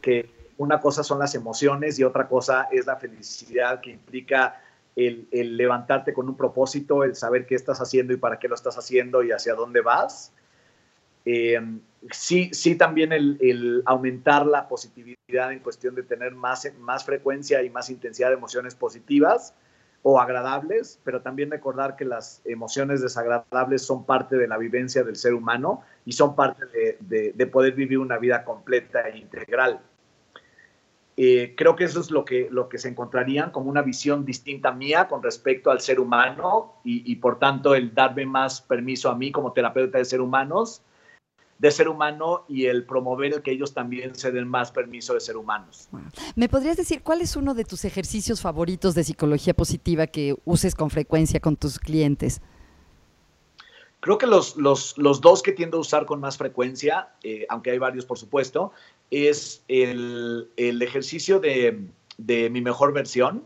que 0.00 0.30
una 0.58 0.80
cosa 0.80 1.02
son 1.02 1.18
las 1.18 1.34
emociones 1.34 1.98
y 1.98 2.04
otra 2.04 2.28
cosa 2.28 2.68
es 2.70 2.86
la 2.86 2.96
felicidad 2.96 3.80
que 3.80 3.90
implica 3.90 4.60
el, 4.94 5.28
levantarte 5.56 6.12
con 6.12 6.28
un 6.28 6.36
propósito, 6.36 7.04
el 7.04 7.16
saber 7.16 7.46
qué 7.46 7.54
estás 7.54 7.80
haciendo 7.80 8.12
y 8.12 8.18
para 8.18 8.38
qué 8.38 8.48
lo 8.48 8.54
estás 8.54 8.76
haciendo 8.76 9.22
y 9.22 9.32
hacia 9.32 9.54
dónde 9.54 9.80
vas. 9.80 10.32
Eh, 11.24 11.60
sí, 12.10 12.50
sí 12.52 12.76
también 12.76 13.12
el, 13.12 13.82
aumentar 13.86 14.46
la 14.46 14.68
positividad 14.68 15.52
en 15.52 15.60
cuestión 15.60 15.94
de 15.94 16.02
tener 16.02 16.34
más, 16.34 16.70
más 16.80 17.04
frecuencia 17.04 17.62
y 17.62 17.70
más 17.70 17.88
intensidad 17.88 18.28
de 18.28 18.34
emociones 18.34 18.74
positivas 18.74 19.54
o 20.02 20.18
agradables, 20.18 20.98
pero 21.04 21.20
también 21.20 21.50
recordar 21.50 21.96
que 21.96 22.04
las 22.04 22.40
emociones 22.44 23.02
desagradables 23.02 23.82
son 23.82 24.06
parte 24.06 24.36
de 24.36 24.48
la 24.48 24.56
vivencia 24.56 25.04
del 25.04 25.16
ser 25.16 25.34
humano 25.34 25.82
y 26.04 26.12
son 26.12 26.34
parte 26.34 26.64
de, 27.00 27.46
poder 27.46 27.74
vivir 27.74 27.98
una 27.98 28.16
vida 28.16 28.44
completa 28.44 29.08
e 29.08 29.18
integral. 29.18 29.80
Eh, 31.16 31.54
creo 31.54 31.76
que 31.76 31.84
eso 31.84 32.00
es 32.00 32.10
lo 32.10 32.24
que, 32.24 32.48
lo 32.50 32.68
que 32.70 32.78
se 32.78 32.88
encontrarían 32.88 33.50
como 33.50 33.68
una 33.68 33.82
visión 33.82 34.24
distinta 34.24 34.72
mía 34.72 35.06
con 35.06 35.22
respecto 35.22 35.70
al 35.70 35.80
ser 35.80 36.00
humano 36.00 36.76
y, 36.82 37.10
y 37.10 37.16
por 37.16 37.38
tanto 37.38 37.74
el 37.74 37.92
darme 37.94 38.24
más 38.24 38.62
permiso 38.62 39.10
a 39.10 39.16
mí 39.16 39.30
como 39.30 39.52
terapeuta 39.52 39.98
de 39.98 40.04
ser 40.06 40.22
humanos 40.22 40.82
de 41.60 41.70
ser 41.70 41.88
humano 41.88 42.46
y 42.48 42.66
el 42.66 42.84
promover 42.84 43.34
el 43.34 43.42
que 43.42 43.50
ellos 43.50 43.74
también 43.74 44.14
se 44.14 44.32
den 44.32 44.48
más 44.48 44.72
permiso 44.72 45.12
de 45.12 45.20
ser 45.20 45.36
humanos. 45.36 45.90
¿Me 46.34 46.48
podrías 46.48 46.78
decir 46.78 47.02
cuál 47.02 47.20
es 47.20 47.36
uno 47.36 47.52
de 47.52 47.64
tus 47.64 47.84
ejercicios 47.84 48.40
favoritos 48.40 48.94
de 48.94 49.04
psicología 49.04 49.52
positiva 49.52 50.06
que 50.06 50.34
uses 50.46 50.74
con 50.74 50.88
frecuencia 50.88 51.38
con 51.38 51.56
tus 51.56 51.78
clientes? 51.78 52.40
Creo 54.00 54.16
que 54.16 54.26
los, 54.26 54.56
los, 54.56 55.20
dos 55.20 55.42
que 55.42 55.52
tiendo 55.52 55.76
a 55.76 55.80
usar 55.80 56.06
con 56.06 56.18
más 56.18 56.38
frecuencia, 56.38 57.10
eh, 57.22 57.44
aunque 57.50 57.72
hay 57.72 57.78
varios 57.78 58.06
por 58.06 58.16
supuesto, 58.16 58.72
es 59.10 59.62
el, 59.68 60.48
ejercicio 60.56 61.40
de, 61.40 61.88
de 62.16 62.48
mi 62.48 62.62
mejor 62.62 62.94
versión, 62.94 63.44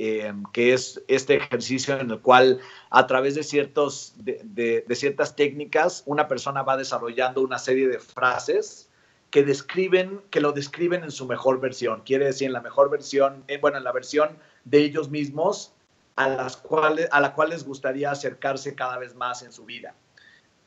eh, 0.00 0.32
que 0.52 0.72
es 0.72 1.02
este 1.08 1.34
ejercicio 1.34 1.98
en 1.98 2.10
el 2.10 2.20
cual 2.20 2.60
a 2.90 3.08
través 3.08 3.34
de, 3.34 3.42
ciertos, 3.42 4.14
de, 4.18 4.84
ciertas 4.94 5.34
técnicas 5.34 6.04
una 6.06 6.28
persona 6.28 6.62
va 6.62 6.76
desarrollando 6.76 7.40
una 7.40 7.58
serie 7.58 7.88
de 7.88 7.98
frases 7.98 8.88
que 9.30 9.42
describen, 9.42 10.20
que 10.30 10.40
lo 10.40 10.52
describen 10.52 11.02
en 11.02 11.10
su 11.10 11.26
mejor 11.26 11.60
versión. 11.60 12.02
Quiere 12.04 12.26
decir, 12.26 12.46
en 12.46 12.52
la 12.52 12.60
mejor 12.60 12.90
versión, 12.90 13.42
eh, 13.48 13.58
bueno, 13.58 13.76
en 13.76 13.82
la 13.82 13.90
versión 13.90 14.38
de 14.64 14.78
ellos 14.78 15.10
mismos 15.10 15.72
a, 16.14 16.28
las 16.28 16.56
cuales, 16.56 17.08
a 17.10 17.20
la 17.20 17.34
cual 17.34 17.50
les 17.50 17.64
gustaría 17.64 18.12
acercarse 18.12 18.76
cada 18.76 18.98
vez 18.98 19.16
más 19.16 19.42
en 19.42 19.52
su 19.52 19.64
vida. 19.64 19.96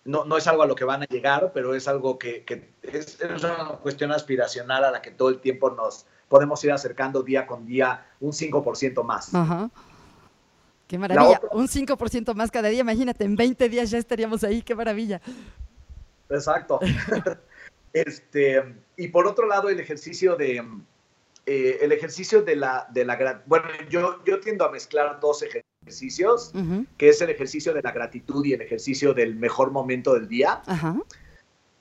No, 0.03 0.25
no 0.25 0.35
es 0.35 0.45
algo 0.47 0.63
a 0.63 0.65
lo 0.65 0.75
que 0.75 0.83
van 0.83 1.03
a 1.03 1.05
llegar, 1.05 1.51
pero 1.53 1.73
es 1.73 1.88
algo 1.88 2.19
que, 2.19 2.43
que 2.43 2.69
es, 2.81 3.21
es 3.21 3.43
una 3.43 3.77
cuestión 3.81 4.11
aspiracional 4.11 4.83
a 4.83 4.91
la 4.91 5.01
que 5.01 5.11
todo 5.11 5.29
el 5.29 5.39
tiempo 5.39 5.69
nos, 5.69 6.05
podemos 6.31 6.63
ir 6.63 6.71
acercando 6.71 7.21
día 7.23 7.45
con 7.45 7.65
día 7.65 8.05
un 8.21 8.31
5% 8.31 9.03
más. 9.03 9.35
Ajá. 9.35 9.69
Qué 10.88 10.97
maravilla, 10.97 11.41
un 11.51 11.67
5% 11.67 12.33
más 12.35 12.50
cada 12.50 12.69
día, 12.69 12.79
imagínate, 12.79 13.25
en 13.25 13.35
20 13.35 13.67
días 13.67 13.91
ya 13.91 13.97
estaríamos 13.97 14.41
ahí, 14.45 14.61
qué 14.61 14.73
maravilla. 14.73 15.19
Exacto. 16.29 16.79
este, 17.93 18.63
y 18.95 19.09
por 19.09 19.27
otro 19.27 19.45
lado, 19.45 19.67
el 19.67 19.81
ejercicio 19.81 20.38
de, 20.38 20.65
eh, 21.45 21.79
el 21.81 21.91
ejercicio 21.91 22.41
de 22.43 22.55
la, 22.55 22.88
de 22.93 23.03
la, 23.03 23.43
bueno, 23.45 23.65
yo, 23.89 24.23
yo 24.23 24.39
tiendo 24.39 24.63
a 24.63 24.71
mezclar 24.71 25.19
dos 25.19 25.43
ejercicios, 25.43 26.53
que 26.97 27.09
es 27.09 27.21
el 27.21 27.29
ejercicio 27.29 27.73
de 27.73 27.81
la 27.81 27.91
gratitud 27.91 28.45
y 28.45 28.53
el 28.53 28.61
ejercicio 28.61 29.13
del 29.13 29.35
mejor 29.35 29.71
momento 29.71 30.13
del 30.13 30.29
día. 30.29 30.61
Ajá. 30.65 30.95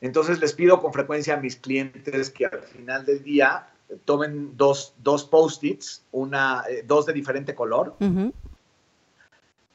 Entonces 0.01 0.41
les 0.41 0.55
pido 0.55 0.81
con 0.81 0.93
frecuencia 0.93 1.35
a 1.35 1.37
mis 1.37 1.55
clientes 1.55 2.31
que 2.31 2.47
al 2.47 2.63
final 2.65 3.07
del 3.07 3.23
día 3.23 3.69
tomen 4.05 4.57
dos, 4.57 4.95
dos 4.99 5.25
post-its, 5.25 6.05
una, 6.13 6.65
eh, 6.69 6.85
dos 6.87 7.07
de 7.07 7.13
diferente 7.13 7.55
color, 7.55 7.97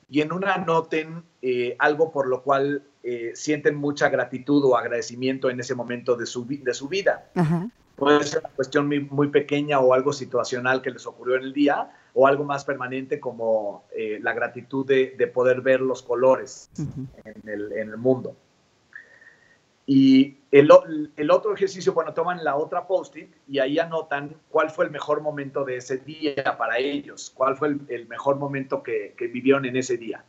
y 0.09 0.21
en 0.21 0.31
una 0.31 0.53
anoten 0.53 1.23
eh, 1.41 1.75
algo 1.79 2.11
por 2.11 2.27
lo 2.27 2.43
cual 2.43 2.83
eh, 3.03 3.31
sienten 3.33 3.75
mucha 3.75 4.09
gratitud 4.09 4.63
o 4.65 4.77
agradecimiento 4.77 5.49
en 5.49 5.59
ese 5.59 5.75
momento 5.75 6.15
de 6.15 6.25
su, 6.25 6.45
de 6.45 6.73
su 6.73 6.87
vida. 6.87 7.29
Puede 7.95 8.23
ser 8.25 8.39
una 8.39 8.49
cuestión 8.49 8.89
muy, 9.09 9.29
pequeña 9.29 9.79
o 9.79 9.93
algo 9.93 10.11
situacional 10.11 10.81
que 10.81 10.91
les 10.91 11.05
ocurrió 11.07 11.37
en 11.37 11.43
el 11.43 11.53
día, 11.53 11.91
o 12.13 12.27
algo 12.27 12.43
más 12.43 12.65
permanente 12.65 13.19
como 13.19 13.85
la 14.21 14.33
gratitud 14.33 14.85
de, 14.85 15.31
poder 15.33 15.61
ver 15.61 15.81
los 15.81 16.03
colores 16.03 16.69
en, 16.77 17.49
el, 17.49 17.71
en 17.71 17.89
el 17.89 17.97
mundo. 17.97 18.35
Y 19.87 20.37
el, 20.51 20.69
el, 21.15 21.31
otro 21.31 21.53
ejercicio, 21.53 21.93
bueno, 21.93 22.13
toman 22.13 22.43
la 22.43 22.55
otra 22.55 22.87
post-it 22.87 23.29
y 23.47 23.59
ahí 23.59 23.77
anotan 23.77 24.35
cuál 24.49 24.71
fue 24.71 24.85
el 24.85 24.91
mejor 24.91 25.21
momento 25.21 25.63
de 25.63 25.77
ese 25.77 25.97
día 25.97 26.55
para 26.57 26.79
ellos, 26.79 27.31
cuál 27.35 27.55
fue 27.55 27.75
el, 27.87 28.07
mejor 28.07 28.37
momento 28.37 28.81
que, 28.81 29.13
que, 29.15 29.27
vivieron 29.27 29.65
en 29.65 29.77
ese 29.77 29.97
día. 29.97 30.23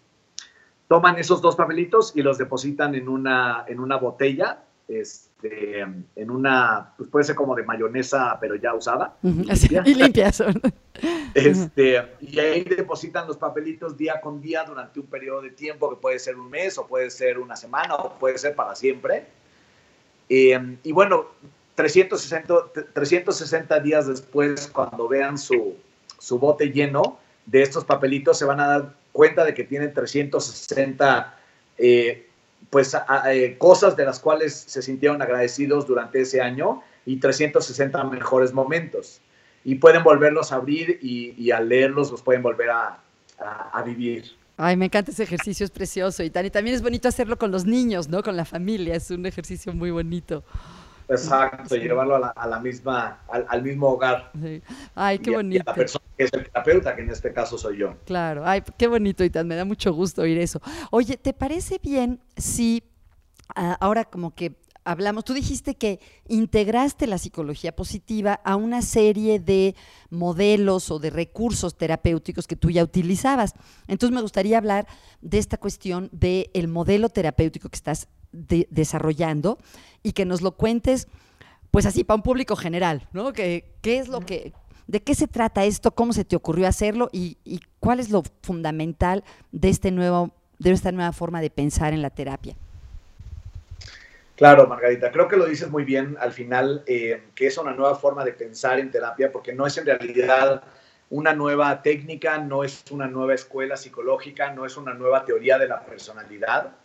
Toman 0.89 1.19
esos 1.19 1.41
dos 1.41 1.57
papelitos 1.57 2.13
y 2.15 2.23
los 2.23 2.37
depositan 2.37 2.95
en 2.95 3.09
una, 3.09 3.65
en 3.67 3.81
una 3.81 3.97
botella, 3.97 4.63
este, 4.89 5.81
en 5.81 6.31
una, 6.31 6.93
pues 6.99 7.09
puede 7.09 7.25
ser 7.25 7.35
como 7.35 7.55
de 7.55 7.63
mayonesa, 7.63 8.37
pero 8.39 8.57
ya 8.57 8.75
usada. 8.75 9.17
y, 9.23 9.29
limpia. 9.29 9.83
y 9.87 9.95
limpias. 9.95 10.45
este, 11.35 12.03
y 12.21 12.39
ahí 12.39 12.63
depositan 12.63 13.27
los 13.27 13.39
papelitos 13.39 13.97
día 13.97 14.21
con 14.21 14.41
día 14.41 14.65
durante 14.65 15.01
un 15.01 15.07
periodo 15.07 15.41
de 15.41 15.51
tiempo 15.51 15.89
que 15.89 15.97
puede 15.97 16.19
ser 16.19 16.37
un 16.37 16.51
mes 16.51 16.77
o 16.77 16.87
puede 16.87 17.11
ser 17.11 17.39
una 17.39 17.57
semana 17.57 17.95
o 17.95 18.19
puede 18.19 18.37
ser 18.37 18.55
para 18.55 18.75
siempre 18.75 19.27
eh, 20.29 20.77
y 20.83 20.93
bueno, 20.93 21.27
360, 21.75 22.55
360 22.93 23.81
días 23.81 24.07
después, 24.07 24.69
cuando 24.69 25.09
vean 25.09 25.39
su, 25.39 25.77
su 26.19 26.39
bote 26.39 26.71
lleno 26.71 27.19
de 27.45 27.63
estos 27.63 27.85
papelitos, 27.85 28.39
se 28.39 28.45
van 28.45 28.61
a 28.61 28.67
dar 28.67 28.95
cuenta 29.13 29.45
de 29.45 29.55
que 29.55 29.65
tienen 29.65 29.93
360 29.93 31.39
eh, 31.79 32.27
pues, 32.71 32.97
eh, 33.27 33.57
cosas 33.59 33.97
de 33.97 34.05
las 34.05 34.21
cuales 34.21 34.55
se 34.55 34.83
sintieron 34.83 35.23
agradecidos 35.23 35.87
durante 35.87 36.23
ese 36.23 36.41
año 36.41 36.83
y 37.05 37.19
360 37.19 38.03
mejores 38.05 38.53
momentos. 38.53 39.21
Y 39.65 39.77
pueden 39.77 40.03
volverlos 40.03 40.53
a 40.53 40.57
abrir 40.57 40.99
y, 41.03 41.51
al 41.51 41.69
leerlos 41.69 42.11
los 42.11 42.23
pueden 42.23 42.43
volver 42.43 42.71
a 42.71 43.83
vivir. 43.85 44.37
Ay, 44.57 44.77
me 44.77 44.87
encanta 44.87 45.11
ese 45.11 45.23
ejercicio, 45.23 45.65
es 45.65 45.71
precioso. 45.71 46.23
Y, 46.23 46.31
también 46.31 46.75
es 46.75 46.83
bonito 46.83 47.09
hacerlo 47.09 47.39
con 47.39 47.51
los 47.51 47.67
niños, 47.67 48.09
¿no? 48.09 48.23
Con 48.23 48.37
la 48.37 48.45
familia, 48.45 48.95
es 48.95 49.11
un 49.11 49.27
ejercicio 49.27 49.73
muy 49.75 49.91
bonito. 49.91 50.45
Exacto, 51.09 51.77
llevarlo 51.77 52.17
a 52.35 52.47
la, 52.49 52.59
misma, 52.59 53.21
al, 53.29 53.63
mismo 53.63 53.89
hogar. 53.89 54.33
Ay, 54.95 55.19
qué 55.19 55.31
bonito. 55.31 55.63
la 55.65 55.75
persona 55.75 56.05
que 56.17 56.25
es 56.25 56.33
el 56.33 56.45
terapeuta, 56.45 56.97
que 56.97 57.03
en 57.03 57.11
este 57.11 57.33
caso 57.33 57.57
soy 57.59 57.79
yo. 57.79 57.97
Claro, 58.07 58.43
ay, 58.45 58.63
qué 58.77 58.89
bonito, 58.89 59.23
y 59.23 59.31
me 59.45 59.55
da 59.55 59.65
mucho 59.65 59.93
gusto 59.93 60.23
oír 60.23 60.39
eso. 60.39 60.61
Oye, 60.91 61.17
¿te 61.17 61.33
parece 61.33 61.79
bien 61.81 62.21
si 62.37 62.83
ah, 63.55 63.77
ahora 63.79 64.05
como 64.05 64.35
que 64.35 64.57
hablamos, 64.87 65.25
tú 65.25 65.35
dijiste 65.35 65.75
que 65.75 66.01
integraste 66.29 67.07
la 67.07 67.19
psicología 67.19 67.75
positiva 67.75 68.41
a 68.45 68.55
una 68.55 68.83
serie 68.83 69.41
de 69.41 69.75
modelos 70.11 70.91
o 70.93 71.01
de 71.01 71.11
recursos 71.11 71.77
terapéuticos 71.77 72.47
que 72.47 72.55
tú 72.55 72.71
ya 72.71 72.85
utilizabas. 72.85 73.55
Entonces 73.89 74.15
me 74.15 74.23
gustaría 74.23 74.57
hablar 74.57 74.87
de 75.21 75.39
esta 75.39 75.59
cuestión 75.59 76.09
del 76.13 76.51
el 76.55 76.69
modelo 76.69 77.09
terapéutico 77.09 77.69
que 77.69 77.77
estás 77.77 78.09
desarrollando 78.33 79.59
y 80.05 80.13
que 80.13 80.25
nos 80.25 80.41
lo 80.41 80.57
cuentes, 80.57 81.09
pues 81.73 81.85
así, 81.85 82.05
para 82.05 82.17
un 82.17 82.23
público 82.23 82.55
general, 82.55 83.09
¿no? 83.13 83.33
Que, 83.33 83.75
¿Qué 83.83 83.99
es 83.99 84.07
lo 84.07 84.21
que, 84.21 84.53
de 84.87 85.03
qué 85.03 85.17
se 85.17 85.27
trata 85.27 85.65
esto, 85.65 85.91
cómo 85.91 86.13
se 86.13 86.25
te 86.25 86.37
ocurrió 86.37 86.69
hacerlo 86.69 87.11
y, 87.13 87.39
y 87.45 87.61
cuál 87.81 87.99
es 87.99 88.11
lo 88.11 88.23
fundamental 88.43 89.25
de, 89.51 89.69
este 89.69 89.91
nuevo, 89.91 90.31
de 90.61 90.71
esta 90.71 90.93
nueva 90.93 91.13
forma 91.13 91.41
de 91.41 91.51
pensar 91.51 91.93
en 91.93 92.03
la 92.03 92.11
terapia? 92.11 92.57
Claro, 94.37 94.67
Margarita, 94.67 95.11
creo 95.11 95.29
que 95.29 95.37
lo 95.39 95.47
dices 95.47 95.71
muy 95.71 95.85
bien 95.85 96.19
al 96.21 96.31
final, 96.31 96.83
eh, 96.87 97.23
que 97.35 97.47
es 97.47 97.57
una 97.57 97.73
nueva 97.73 97.95
forma 97.95 98.23
de 98.23 98.33
pensar 98.33 98.79
en 98.79 98.91
terapia, 98.91 99.33
porque 99.33 99.55
no 99.55 99.67
es 99.67 99.79
en 99.79 99.87
realidad 99.87 100.63
una 101.09 101.33
nueva 101.33 101.81
técnica, 101.81 102.37
no 102.37 102.63
es 102.63 102.85
una 102.91 103.07
nueva 103.07 103.33
escuela 103.33 103.79
psicológica, 103.79 104.53
no 104.53 104.67
es 104.67 104.77
una 104.77 104.93
nueva 104.93 105.25
teoría 105.25 105.59
de 105.59 105.69
la 105.69 105.87
personalidad. 105.87 106.77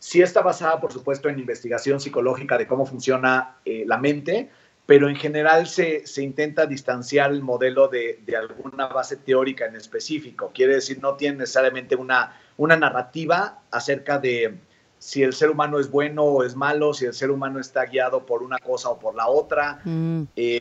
Sí 0.00 0.20
está 0.20 0.42
basada, 0.42 0.80
por 0.80 0.92
supuesto, 0.92 1.28
en 1.28 1.38
investigación 1.38 2.00
psicológica 2.00 2.58
de 2.58 2.66
cómo 2.66 2.86
funciona 2.86 3.58
eh, 3.64 3.84
la 3.86 3.98
mente, 3.98 4.50
pero 4.84 5.08
en 5.08 5.14
general 5.14 5.68
se, 5.68 6.08
se 6.08 6.24
intenta 6.24 6.66
distanciar 6.66 7.30
el 7.30 7.40
modelo 7.40 7.86
de, 7.86 8.20
de, 8.26 8.36
alguna 8.36 8.88
base 8.88 9.16
teórica 9.16 9.66
en 9.66 9.76
específico. 9.76 10.50
Quiere 10.52 10.74
decir, 10.74 11.00
no 11.00 11.14
tiene 11.14 11.38
necesariamente 11.38 11.94
una, 11.94 12.36
una 12.56 12.76
narrativa 12.76 13.60
acerca 13.70 14.18
de 14.18 14.58
si 14.98 15.22
el 15.22 15.32
ser 15.32 15.50
humano 15.50 15.78
es 15.78 15.90
bueno 15.90 16.24
o 16.24 16.42
es 16.42 16.56
malo, 16.56 16.94
si 16.94 17.04
el 17.04 17.14
ser 17.14 17.30
humano 17.30 17.60
está 17.60 17.84
guiado 17.86 18.26
por 18.26 18.42
una 18.42 18.58
cosa 18.58 18.90
o 18.90 18.98
por 18.98 19.14
la 19.14 19.28
otra. 19.28 19.80
Mm. 19.84 20.22
Eh, 20.36 20.60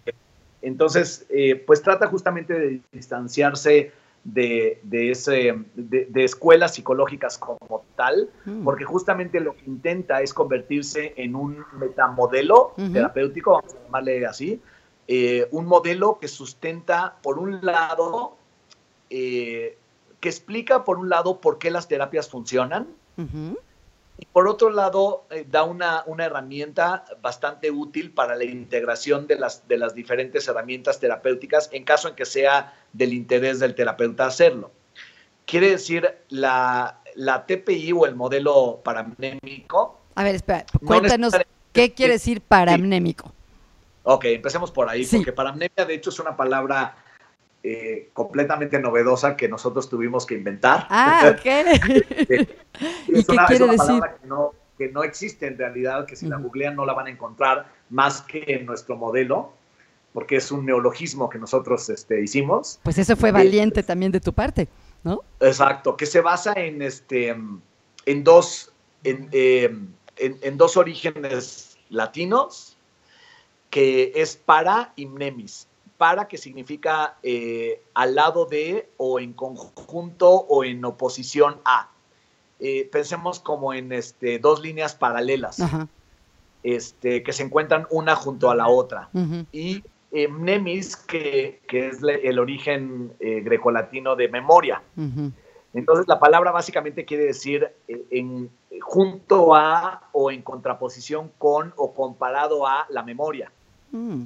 entonces, 0.62 1.26
eh, 1.30 1.56
pues 1.56 1.82
trata 1.82 2.08
justamente 2.08 2.54
de 2.54 2.82
distanciarse 2.92 3.92
de, 4.26 4.80
de, 4.82 5.12
ese, 5.12 5.54
de, 5.76 6.24
escuelas 6.24 6.74
psicológicas 6.74 7.38
como 7.38 7.86
tal, 7.96 8.30
mm. 8.46 8.64
porque 8.64 8.84
justamente 8.84 9.40
lo 9.40 9.56
que 9.56 9.66
intenta 9.66 10.22
es 10.22 10.34
convertirse 10.34 11.14
en 11.16 11.36
un 11.36 11.64
metamodelo 11.80 12.74
terapéutico, 12.92 13.52
vamos 13.52 13.76
a 13.76 13.84
llamarle 13.84 14.26
así, 14.26 14.60
eh, 15.08 15.48
un 15.52 15.68
modelo 15.68 16.18
que 16.20 16.28
sustenta, 16.28 17.18
por 17.22 17.38
un 17.38 17.64
lado, 17.64 18.36
eh, 19.12 19.78
que 20.20 20.30
explica, 20.30 20.84
por 20.84 20.98
un 20.98 21.10
lado, 21.10 21.40
por 21.40 21.60
qué 21.60 21.70
las 21.70 21.88
terapias 21.88 22.28
funcionan, 22.28 22.88
y 24.18 24.26
por 24.26 24.48
otro 24.48 24.70
lado, 24.70 25.26
eh, 25.30 25.46
da 25.50 25.64
una, 25.64 26.04
una, 26.06 26.26
herramienta 26.26 27.04
bastante 27.22 27.70
útil 27.70 28.12
para 28.12 28.36
la 28.36 28.46
integración 28.46 29.28
de 29.28 29.36
las, 29.36 29.68
de 29.68 29.78
las 29.78 29.94
diferentes 29.94 30.48
herramientas 30.48 31.00
terapéuticas 31.00 31.70
en 31.74 31.84
caso 31.84 32.08
en 32.08 32.16
que 32.16 32.26
sea 32.26 32.74
del 32.94 33.14
interés 33.14 33.60
del 33.60 33.76
terapeuta 33.76 34.26
hacerlo. 34.26 34.72
Quiere 35.46 35.70
decir, 35.72 36.08
la, 36.30 37.02
la 37.16 37.46
TPI 37.46 37.92
o 37.92 38.06
el 38.06 38.16
modelo 38.16 38.82
paramnémico. 38.84 40.00
A 40.16 40.24
ver, 40.24 40.36
espera, 40.36 40.66
cuéntanos, 40.86 41.34
¿qué 41.74 41.94
quiere 41.94 42.14
decir 42.14 42.42
paramnémico? 42.42 43.34
Ok, 44.04 44.26
empecemos 44.26 44.72
por 44.72 44.88
ahí, 44.88 45.06
porque 45.06 45.34
paramnemia 45.34 45.86
de 45.86 45.94
hecho 45.94 46.10
es 46.10 46.20
una 46.20 46.38
palabra 46.38 46.96
eh, 47.68 48.10
completamente 48.14 48.78
novedosa 48.78 49.36
que 49.36 49.48
nosotros 49.48 49.90
tuvimos 49.90 50.28
que 50.28 50.36
inventar. 50.36 50.86
Ah, 50.88 51.34
ok. 51.36 51.46
¿Y 53.08 53.24
qué 53.24 53.38
quiere 53.48 53.68
decir? 53.70 54.04
Que 54.22 54.28
no, 54.28 54.54
que 54.78 54.90
no 54.90 55.04
existe 55.04 55.48
en 55.48 55.58
realidad, 55.58 56.06
que 56.06 56.16
si 56.16 56.28
la 56.28 56.38
googlean 56.38 56.76
no 56.76 56.86
la 56.86 56.94
van 56.94 57.08
a 57.08 57.10
encontrar 57.10 57.66
más 57.90 58.22
que 58.22 58.44
en 58.48 58.68
nuestro 58.68 58.98
modelo, 58.98 59.54
porque 60.14 60.36
es 60.36 60.52
un 60.52 60.64
neologismo 60.68 61.28
que 61.28 61.40
nosotros 61.40 61.90
este, 61.90 62.22
hicimos. 62.22 62.80
Pues 62.84 63.00
eso 63.00 63.16
fue 63.16 63.32
valiente 63.32 63.82
también 63.82 64.12
de 64.12 64.20
tu 64.20 64.32
parte, 64.32 64.68
¿no? 65.04 65.24
Exacto, 65.40 65.98
que 65.98 66.06
se 66.06 66.22
basa 66.22 66.54
en, 66.54 66.84
este, 66.84 67.30
en, 67.30 68.24
dos, 68.24 68.72
en, 69.04 69.28
em, 69.32 69.88
en, 70.18 70.38
en 70.44 70.58
dos 70.58 70.78
orígenes 70.78 71.80
latinos, 71.90 72.78
que 73.72 74.12
es 74.14 74.36
para 74.36 74.94
y 74.96 75.08
mnemis 75.08 75.68
para 75.98 76.28
que 76.28 76.38
significa 76.38 77.16
eh, 77.24 77.82
al 77.94 78.16
lado 78.16 78.46
de 78.46 78.90
o 78.98 79.20
en 79.20 79.34
conjunto 79.34 80.30
o 80.30 80.64
en 80.64 80.84
oposición 80.84 81.58
a. 81.64 81.90
Eh, 82.60 82.90
pensemos 82.92 83.40
como 83.40 83.74
en 83.74 83.92
este, 83.92 84.40
dos 84.40 84.62
líneas 84.62 84.96
paralelas 84.96 85.58
este, 86.64 87.22
que 87.24 87.34
se 87.34 87.44
encuentran 87.44 87.86
una 87.90 88.16
junto 88.16 88.50
a 88.50 88.56
la 88.56 88.68
otra. 88.68 89.10
Y 89.52 89.84
eh, 90.12 90.28
mnemis, 90.28 90.96
que, 90.96 91.62
es 91.70 92.00
el 92.02 92.40
origen 92.40 93.14
grecolatino 93.20 94.16
de 94.16 94.30
memoria. 94.30 94.82
Entonces 95.74 96.08
la 96.08 96.20
palabra 96.20 96.52
básicamente 96.52 97.04
quiere 97.04 97.26
decir 97.26 97.70
en, 97.88 98.50
junto 98.82 99.54
a 99.54 100.08
o 100.14 100.32
en 100.32 100.42
contraposición 100.42 101.32
con 101.38 101.74
o 101.76 101.94
comparado 101.94 102.66
a 102.66 102.86
la 102.90 103.04
memoria. 103.04 103.52
Mm. 103.92 104.24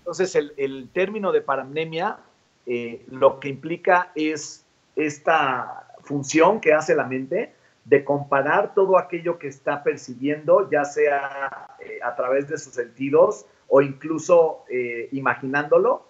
Entonces, 0.00 0.34
el, 0.34 0.88
término 0.92 1.30
de 1.30 1.40
paramnemia 1.40 2.18
eh, 2.66 3.04
lo 3.08 3.38
que 3.38 3.48
implica 3.48 4.10
es 4.14 4.64
esta 4.96 5.86
función 6.02 6.60
que 6.60 6.72
hace 6.72 6.94
la 6.94 7.04
mente 7.04 7.52
de 7.84 8.04
comparar 8.04 8.74
todo 8.74 8.98
aquello 8.98 9.38
que 9.38 9.48
está 9.48 9.82
percibiendo, 9.82 10.68
ya 10.70 10.84
sea 10.84 11.68
eh, 11.80 11.98
a 12.02 12.14
través 12.14 12.48
de 12.48 12.58
sus 12.58 12.74
sentidos 12.74 13.46
o 13.68 13.80
incluso 13.80 14.64
eh, 14.68 15.08
imaginándolo, 15.12 16.04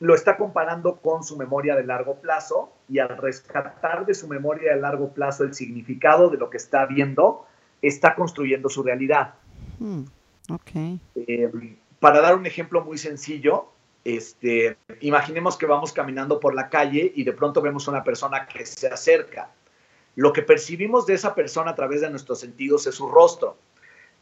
lo 0.00 0.14
está 0.14 0.36
comparando 0.36 0.96
con 0.96 1.22
su 1.22 1.36
memoria 1.36 1.76
de 1.76 1.84
largo 1.84 2.16
plazo 2.16 2.72
y 2.88 2.98
al 2.98 3.16
rescatar 3.16 4.04
de 4.04 4.14
su 4.14 4.26
memoria 4.26 4.74
de 4.74 4.80
largo 4.80 5.10
plazo 5.10 5.44
el 5.44 5.54
significado 5.54 6.28
de 6.28 6.38
lo 6.38 6.50
que 6.50 6.56
está 6.56 6.86
viendo, 6.86 7.46
está 7.80 8.16
construyendo 8.16 8.68
su 8.68 8.82
realidad. 8.82 9.34
Hmm, 9.78 10.02
ok. 10.50 10.70
Para 12.02 12.20
dar 12.20 12.34
un 12.34 12.46
ejemplo 12.46 12.82
muy 12.82 12.98
sencillo, 12.98 13.68
este, 14.02 14.76
imaginemos 15.02 15.56
que 15.56 15.66
vamos 15.66 15.92
caminando 15.92 16.40
por 16.40 16.52
la 16.52 16.68
calle 16.68 17.12
y 17.14 17.22
de 17.22 17.32
pronto 17.32 17.62
vemos 17.62 17.86
una 17.86 18.02
persona 18.02 18.48
que 18.48 18.66
se 18.66 18.88
acerca. 18.88 19.52
Lo 20.16 20.32
que 20.32 20.42
percibimos 20.42 21.06
de 21.06 21.14
esa 21.14 21.32
persona 21.36 21.70
a 21.70 21.74
través 21.76 22.00
de 22.00 22.10
nuestros 22.10 22.40
sentidos 22.40 22.88
es 22.88 22.96
su 22.96 23.06
rostro. 23.08 23.56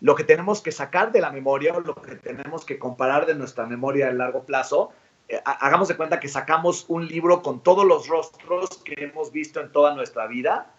Lo 0.03 0.15
que 0.15 0.25
tenemos 0.25 0.61
que 0.61 0.73
sacar 0.73 1.11
de 1.11 1.23
la 1.23 1.31
memoria 1.31 1.73
o 1.75 1.81
lo 1.81 1.95
que 1.95 2.17
tenemos 2.17 2.67
que 2.67 2.79
comparar 2.79 3.25
de 3.25 3.35
nuestra 3.35 3.65
memoria 3.65 4.09
a 4.09 4.13
largo 4.13 4.45
plazo, 4.45 4.93
eh, 5.27 5.41
hagamos 5.43 5.89
de 5.89 5.97
cuenta 5.97 6.21
que 6.21 6.29
sacamos 6.29 6.85
un 6.89 7.07
libro 7.07 7.41
con 7.41 7.63
todos 7.63 7.87
los 7.87 8.09
rostros 8.09 8.69
que 8.85 9.05
hemos 9.05 9.33
visto 9.33 9.59
en 9.59 9.73
toda 9.73 9.95
nuestra 9.95 10.27
vida, 10.27 10.71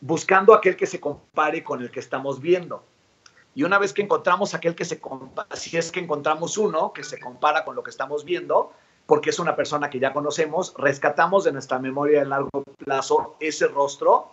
buscando 0.00 0.54
aquel 0.54 0.74
que 0.74 0.86
se 0.86 1.00
compare 1.00 1.62
con 1.62 1.82
el 1.82 1.90
que 1.90 2.00
estamos 2.00 2.40
viendo. 2.40 2.82
Y 3.54 3.62
una 3.62 3.78
vez 3.78 3.92
que 3.92 4.02
encontramos 4.02 4.54
aquel 4.54 4.74
que 4.74 4.84
se 4.84 5.00
compara, 5.00 5.48
si 5.54 5.76
es 5.76 5.92
que 5.92 6.00
encontramos 6.00 6.58
uno 6.58 6.92
que 6.92 7.04
se 7.04 7.20
compara 7.20 7.64
con 7.64 7.76
lo 7.76 7.82
que 7.82 7.90
estamos 7.90 8.24
viendo, 8.24 8.72
porque 9.06 9.30
es 9.30 9.38
una 9.38 9.54
persona 9.54 9.90
que 9.90 10.00
ya 10.00 10.12
conocemos, 10.12 10.74
rescatamos 10.76 11.44
de 11.44 11.52
nuestra 11.52 11.78
memoria 11.78 12.20
de 12.20 12.26
largo 12.26 12.64
plazo 12.78 13.36
ese 13.38 13.68
rostro, 13.68 14.30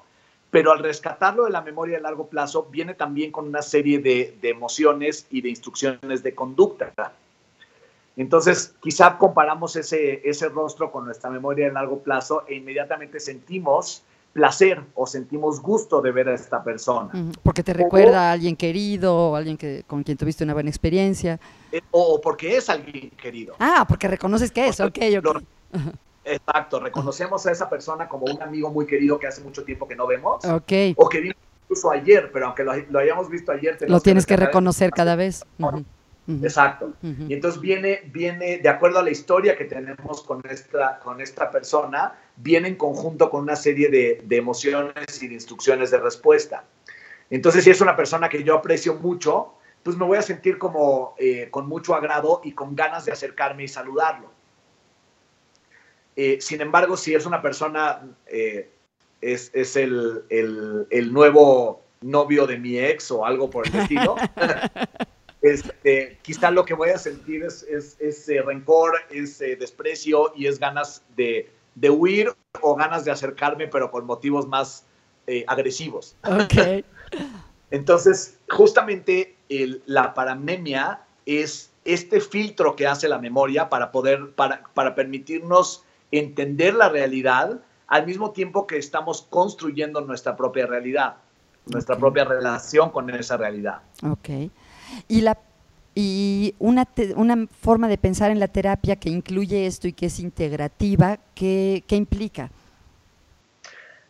pero 0.50 0.72
al 0.72 0.80
rescatarlo 0.80 1.46
de 1.46 1.52
la 1.52 1.62
memoria 1.62 1.98
de 1.98 2.04
largo 2.04 2.28
plazo 2.28 2.68
viene 2.72 2.94
también 2.94 3.32
con 3.32 3.48
una 3.48 3.62
serie 3.62 4.00
de, 4.00 4.38
de 4.42 4.50
emociones 4.50 5.28
y 5.30 5.42
de 5.42 5.50
instrucciones 5.50 6.24
de 6.24 6.36
conducta. 6.36 6.92
Entonces, 8.18 8.76
quizá 8.82 9.18
comparamos 9.18 9.76
ese, 9.76 10.28
ese 10.28 10.50
rostro 10.50 10.92
con 10.92 11.06
nuestra 11.06 11.30
memoria 11.30 11.68
de 11.68 11.74
largo 11.74 12.00
plazo 12.00 12.44
e 12.48 12.56
inmediatamente 12.56 13.20
sentimos 13.20 14.04
placer 14.34 14.84
o 14.96 15.06
sentimos 15.06 15.62
gusto 15.62 16.02
de 16.02 16.12
ver 16.12 16.30
a 16.30 16.34
esta 16.34 16.64
persona. 16.64 17.12
Porque 17.44 17.64
te 17.64 17.74
recuerda 17.74 18.30
a 18.30 18.32
alguien 18.32 18.56
querido, 18.56 19.32
o 19.32 19.36
alguien 19.36 19.58
que, 19.58 19.84
con 19.88 20.04
quien 20.04 20.18
tuviste 20.18 20.44
una 20.44 20.54
buena 20.54 20.70
experiencia. 20.70 21.40
Eh, 21.72 21.82
o 21.92 22.20
porque 22.22 22.58
es 22.58 22.70
alguien 22.70 23.10
querido. 23.12 23.56
Ah, 23.60 23.86
porque 23.88 24.08
reconoces 24.08 24.52
que 24.52 24.68
es, 24.68 24.80
ok, 24.80 24.98
ok. 25.20 25.44
exacto, 26.26 26.80
reconocemos 26.80 27.46
a 27.46 27.52
esa 27.52 27.70
persona 27.70 28.08
como 28.08 28.26
un 28.26 28.42
amigo 28.42 28.70
muy 28.72 28.86
querido 28.86 29.20
que 29.20 29.28
hace 29.28 29.42
mucho 29.42 29.64
tiempo 29.64 29.88
que 29.88 29.96
no 29.96 30.08
vemos. 30.08 30.44
Ok. 30.46 30.72
O 30.96 31.10
que 31.10 31.20
vimos 31.20 31.38
incluso 31.64 31.92
ayer, 31.92 32.30
pero 32.32 32.48
aunque 32.48 32.64
lo, 32.64 33.00
hayamos 33.00 33.30
visto 33.30 33.52
ayer... 33.52 33.78
Lo 33.88 34.00
tienes 34.00 34.26
que, 34.26 34.38
reconocer 34.38 34.92
cada 34.92 35.16
vez. 35.16 35.46
Exacto. 36.28 36.94
Y 37.02 37.34
entonces 37.34 37.60
viene, 37.60 38.02
viene, 38.06 38.60
de 38.60 38.70
acuerdo 38.70 39.00
a 39.00 39.04
la 39.04 39.10
historia 39.10 39.58
que 39.58 39.66
tenemos 39.66 40.22
con 40.22 40.42
esta, 40.48 41.00
con 41.00 41.20
esta 41.20 41.50
persona, 41.50 42.14
viene 42.38 42.68
en 42.68 42.76
conjunto 42.76 43.30
con 43.30 43.42
una 43.42 43.56
serie 43.56 43.90
de, 43.90 44.24
emociones 44.30 45.22
y 45.22 45.28
de 45.28 45.34
instrucciones 45.34 45.92
de 45.92 46.00
respuesta. 46.00 46.64
Entonces, 47.30 47.64
si 47.64 47.72
es 47.72 47.82
una 47.82 47.96
persona 47.96 48.30
que 48.30 48.44
yo 48.44 48.56
aprecio 48.56 48.96
mucho, 48.96 49.54
pues 49.84 49.98
me 49.98 50.06
voy 50.06 50.18
a 50.18 50.22
sentir 50.22 50.58
como 50.58 51.16
eh, 51.18 51.50
con 51.50 51.68
mucho 51.68 51.96
agrado 51.96 52.42
y 52.44 52.52
con 52.52 52.76
ganas 52.76 53.06
de 53.06 53.12
acercarme 53.14 53.64
y 53.64 53.68
saludarlo. 53.68 54.30
Eh, 56.16 56.38
sin 56.40 56.62
embargo, 56.62 56.98
si 56.98 57.16
es 57.16 57.26
una 57.26 57.42
persona, 57.42 58.04
eh, 58.28 58.70
es, 59.22 59.50
es 59.54 59.76
el, 59.76 60.24
el, 60.30 60.88
el, 60.90 61.14
nuevo 61.14 61.84
novio 62.02 62.46
de 62.46 62.58
mi 62.58 62.78
ex 62.78 63.12
o 63.12 63.26
algo 63.26 63.50
por 63.50 63.66
el 63.68 63.76
estilo, 63.76 64.16
este, 65.42 66.20
quizá 66.22 66.52
lo 66.52 66.66
que 66.66 66.74
voy 66.74 66.90
a 66.90 66.98
sentir 66.98 67.44
es, 67.44 67.64
es, 67.64 68.30
eh, 68.30 68.42
rencor, 68.42 68.94
es 69.10 69.42
eh, 69.42 69.56
desprecio 69.56 70.34
y 70.36 70.48
es 70.48 70.60
ganas 70.60 71.04
de, 71.16 71.52
de, 71.76 71.90
huir 71.90 72.32
o 72.62 72.76
ganas 72.76 73.06
de 73.06 73.12
acercarme, 73.12 73.68
pero 73.68 73.90
con 73.90 74.06
motivos 74.06 74.48
más 74.48 74.86
eh, 75.28 75.44
agresivos. 75.48 76.16
Ok. 76.24 76.84
Entonces, 77.72 78.38
justamente 78.50 79.36
el, 79.50 79.82
la 79.86 80.14
paramemia 80.14 81.02
es 81.26 81.72
este 81.86 82.22
filtro 82.22 82.76
que 82.76 82.86
hace 82.86 83.08
la 83.10 83.18
memoria 83.18 83.70
para 83.70 83.92
poder, 83.92 84.32
para, 84.36 84.64
para 84.74 84.94
permitirnos 84.94 85.84
entender 86.12 86.76
la 86.76 86.90
realidad 86.90 87.62
al 87.88 88.06
mismo 88.06 88.32
tiempo 88.32 88.68
que 88.68 88.78
estamos 88.78 89.24
construyendo 89.24 90.02
nuestra 90.02 90.36
propia 90.36 90.68
realidad, 90.68 91.16
nuestra 91.66 91.98
propia 91.98 92.26
relación 92.26 92.90
con 92.92 93.10
esa 93.10 93.38
realidad. 93.38 93.82
Ok. 94.04 94.52
Y, 95.08 95.22
la, 95.22 95.38
y 95.96 96.56
una, 96.60 96.88
una 97.16 97.48
forma 97.62 97.88
de 97.88 97.98
pensar 97.98 98.32
en 98.32 98.40
la 98.40 98.48
terapia 98.48 98.96
que 98.96 99.10
incluye 99.10 99.66
esto 99.66 99.88
y 99.88 99.94
que 99.94 100.08
es 100.08 100.20
integrativa, 100.20 101.20
¿qué, 101.36 101.84
implica? 101.90 102.50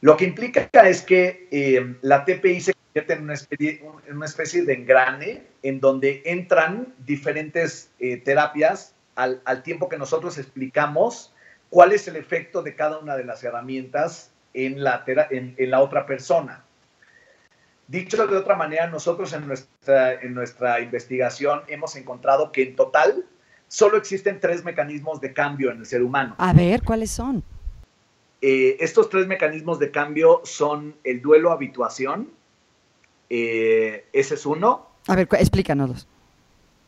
Lo 0.01 0.17
que 0.17 0.25
implica 0.25 0.69
es 0.87 1.01
que 1.01 1.47
eh, 1.51 1.95
la 2.01 2.25
TPI 2.25 2.61
se 2.61 2.73
convierte 2.73 3.13
en 3.13 3.23
una, 3.23 3.33
especie, 3.33 3.83
en 4.07 4.15
una, 4.15 4.25
especie, 4.25 4.63
de 4.63 4.73
engrane 4.73 5.43
en 5.63 5.79
donde 5.79 6.21
entran 6.25 6.93
diferentes 7.05 7.91
eh, 7.99 8.17
terapias 8.17 8.93
al, 9.15 9.41
al, 9.45 9.61
tiempo 9.61 9.89
que 9.89 9.97
nosotros 9.97 10.37
explicamos 10.37 11.33
cuál 11.69 11.91
es 11.91 12.07
el 12.07 12.15
efecto 12.15 12.63
de 12.63 12.75
cada 12.75 12.97
una 12.99 13.15
de 13.15 13.25
las 13.25 13.43
herramientas 13.43 14.31
en 14.53 14.83
la, 14.83 15.03
en 15.07 15.71
la 15.71 15.81
otra 15.81 16.05
persona. 16.05 16.63
Dicho 17.91 18.25
de 18.25 18.37
otra 18.37 18.55
manera, 18.55 18.87
nosotros 18.87 19.33
en 19.33 19.45
nuestra, 19.45 20.13
en 20.13 20.33
nuestra 20.33 20.79
investigación 20.79 21.59
hemos 21.67 21.97
encontrado 21.97 22.53
que 22.53 22.63
en 22.63 22.77
total 22.77 23.25
solo 23.67 23.97
existen 23.97 24.39
tres 24.39 24.63
mecanismos 24.63 25.19
de 25.19 25.33
cambio 25.33 25.71
en 25.71 25.79
el 25.79 25.85
ser 25.85 26.01
humano. 26.01 26.33
A 26.37 26.53
ver, 26.53 26.83
¿cuáles 26.83 27.11
son? 27.11 27.43
Eh, 28.41 28.77
estos 28.79 29.09
tres 29.09 29.27
mecanismos 29.27 29.77
de 29.77 29.91
cambio 29.91 30.39
son 30.45 30.95
el 31.03 31.21
duelo 31.21 31.51
habituación, 31.51 32.29
eh, 33.29 34.05
ese 34.13 34.35
es 34.35 34.45
uno. 34.45 34.87
A 35.09 35.15
ver, 35.17 35.27
explícanos. 35.29 36.07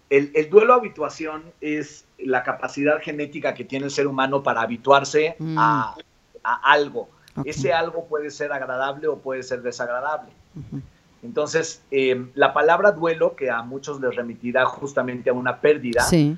El, 0.10 0.32
el, 0.36 0.50
duelo 0.50 0.74
habituación 0.74 1.44
es 1.60 2.06
la 2.18 2.44
capacidad 2.44 3.02
genética 3.02 3.54
que 3.54 3.66
tiene 3.66 3.86
el 3.86 3.92
ser 3.92 4.08
humano 4.08 4.42
para 4.42 4.62
habituarse 4.62 5.36
mm. 5.38 5.58
a, 5.60 5.98
a, 6.46 6.72
algo. 6.72 7.10
Okay. 7.36 7.50
Ese 7.50 7.74
algo 7.74 8.06
puede 8.08 8.32
ser 8.32 8.54
agradable 8.54 9.10
o 9.10 9.18
puede 9.18 9.44
ser 9.44 9.62
desagradable. 9.62 10.32
Uh 10.56 10.62
-huh. 10.62 10.82
Entonces, 11.24 11.82
eh, 11.90 12.28
la 12.36 12.54
palabra 12.54 12.92
duelo, 12.92 13.36
que 13.36 13.50
a 13.50 13.64
muchos 13.64 14.00
les 14.02 14.16
remitirá 14.16 14.66
justamente 14.66 15.30
a 15.30 15.34
una 15.34 15.62
pérdida, 15.62 16.02
sí 16.02 16.38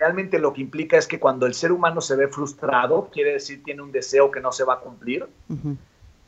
realmente 0.00 0.38
lo 0.38 0.52
que 0.52 0.62
implica 0.62 0.96
es 0.96 1.06
que 1.06 1.20
cuando 1.20 1.46
el 1.46 1.52
ser 1.52 1.70
humano 1.70 2.00
se 2.00 2.16
ve 2.16 2.26
frustrado, 2.26 3.10
quiere 3.12 3.34
decir 3.34 3.62
tiene 3.62 3.82
un 3.82 3.92
deseo 3.92 4.30
que 4.30 4.40
no 4.40 4.50
se 4.50 4.64
va 4.64 4.74
a 4.74 4.80
cumplir, 4.80 5.28
uh 5.48 5.54
-huh. 5.54 5.76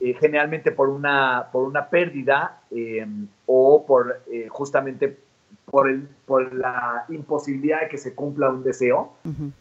eh, 0.01 0.15
generalmente 0.21 0.71
por 0.71 0.91
una, 0.91 1.49
por 1.51 1.65
una 1.65 1.89
pérdida 1.89 2.61
eh, 2.71 3.07
o 3.47 3.85
por 3.87 4.21
eh, 4.31 4.47
justamente 4.51 5.19
por, 5.65 5.89
el, 5.89 6.07
por 6.27 6.53
la 6.55 7.07
imposibilidad 7.09 7.81
de 7.81 7.89
que 7.89 7.99
se 7.99 8.15
cumpla 8.15 8.51
un 8.51 8.63
deseo. 8.63 9.15
Uh 9.25 9.31
-huh. 9.31 9.53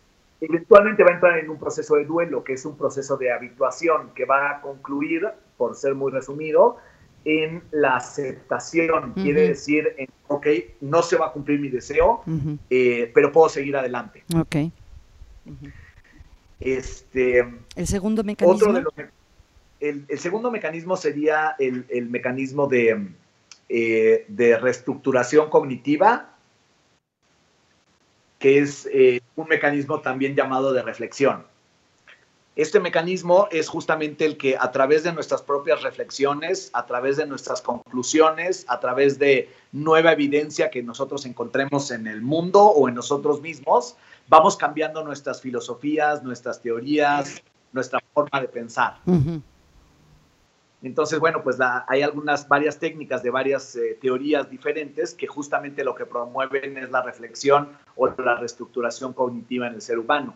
Eventualmente 0.42 1.04
va 1.04 1.12
a 1.12 1.14
entrar 1.14 1.38
en 1.38 1.50
un 1.50 1.58
proceso 1.58 1.96
de 1.96 2.04
duelo, 2.04 2.44
que 2.44 2.54
es 2.54 2.66
un 2.66 2.76
proceso 2.76 3.16
de 3.16 3.32
habituación, 3.32 4.10
que 4.16 4.26
va 4.26 4.50
a 4.50 4.62
concluir, 4.62 5.30
por 5.56 5.76
ser 5.76 5.94
muy 5.94 6.12
resumido, 6.12 6.78
en 7.26 7.64
la 7.72 7.98
aceptación. 7.98 9.12
Uh 9.12 9.14
-huh. 9.14 9.24
Quiere 9.24 9.48
decir, 9.50 9.94
en, 9.98 10.08
ok, 10.28 10.48
no 10.82 11.02
se 11.02 11.18
va 11.18 11.28
a 11.28 11.32
cumplir 11.32 11.60
mi 11.60 11.70
deseo, 11.70 12.24
uh 12.26 12.32
-huh. 12.32 12.58
eh, 12.70 13.12
pero 13.14 13.32
puedo 13.32 13.50
seguir 13.50 13.76
adelante. 13.76 14.24
Ok. 14.36 14.56
Uh 15.46 15.52
-huh. 15.52 15.72
Este, 16.60 17.40
el 17.76 17.88
segundo 17.88 18.24
mecanismo. 18.24 18.56
Otro 18.56 18.74
de 18.74 18.82
los, 18.82 18.94
el, 19.80 20.06
el, 20.08 20.20
segundo 20.20 20.52
mecanismo 20.52 20.96
sería 20.96 21.56
el, 21.58 21.86
el 21.90 22.08
mecanismo 22.08 22.68
de, 22.68 23.08
eh, 23.68 24.26
de, 24.28 24.58
reestructuración 24.58 25.50
cognitiva, 25.50 26.36
que 28.38 28.60
es 28.60 28.88
eh, 28.94 29.22
un 29.36 29.48
mecanismo 29.48 30.02
también 30.02 30.36
llamado 30.36 30.72
de 30.72 30.84
reflexión. 30.84 31.46
Este 32.58 32.82
mecanismo 32.82 33.48
es 33.50 33.70
justamente 33.70 34.26
el 34.26 34.36
que 34.36 34.58
a 34.58 34.72
través 34.72 35.04
de 35.04 35.14
nuestras 35.14 35.42
propias 35.42 35.84
reflexiones, 35.84 36.70
a 36.74 36.86
través 36.86 37.16
de 37.16 37.26
nuestras 37.26 37.62
conclusiones, 37.62 38.66
a 38.68 38.82
través 38.82 39.18
de 39.20 39.50
nueva 39.72 40.12
evidencia 40.12 40.70
que 40.70 40.84
nosotros 40.84 41.26
encontremos 41.26 41.92
en 41.92 42.08
el 42.08 42.22
mundo 42.22 42.62
o 42.62 42.90
en 42.90 42.96
nosotros 42.96 43.42
mismos, 43.42 43.96
vamos 44.28 44.58
cambiando 44.58 45.02
nuestras 45.02 45.40
filosofías, 45.40 46.24
nuestras 46.24 46.62
teorías, 46.62 47.42
nuestra 47.72 48.00
forma 48.14 48.42
de 48.42 48.50
pensar. 48.50 48.98
Uh 49.06 49.14
-huh. 49.14 49.42
Entonces, 50.84 51.20
bueno, 51.20 51.44
pues 51.44 51.58
la, 51.58 51.86
hay 51.88 52.02
algunas, 52.02 52.50
varias 52.50 52.80
técnicas 52.80 53.22
de 53.24 53.30
varias 53.30 53.76
eh, 53.76 53.98
teorías 54.02 54.50
diferentes 54.50 55.14
que 55.14 55.28
justamente 55.28 55.84
lo 55.84 55.94
que 55.96 56.06
promueven 56.06 56.78
es 56.78 56.90
la 56.90 57.02
reflexión 57.04 57.70
o 57.96 58.08
la 58.08 58.36
reestructuración 58.36 59.14
cognitiva 59.14 59.68
en 59.68 59.76
el 59.76 59.82
ser 59.82 60.00
humano. 60.00 60.34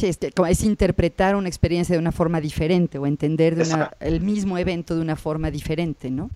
Sí, 0.00 0.06
es, 0.06 0.18
es, 0.48 0.64
interpretar 0.64 1.36
una 1.36 1.48
experiencia 1.48 1.94
de 1.94 1.98
una 1.98 2.10
forma 2.10 2.40
diferente 2.40 2.98
o 2.98 3.06
entender 3.06 3.54
de 3.54 3.64
una, 3.74 3.92
el 4.00 4.22
mismo 4.22 4.56
evento 4.56 4.94
de 4.94 5.02
una 5.02 5.14
forma 5.14 5.50
diferente, 5.50 6.10
¿no? 6.10 6.30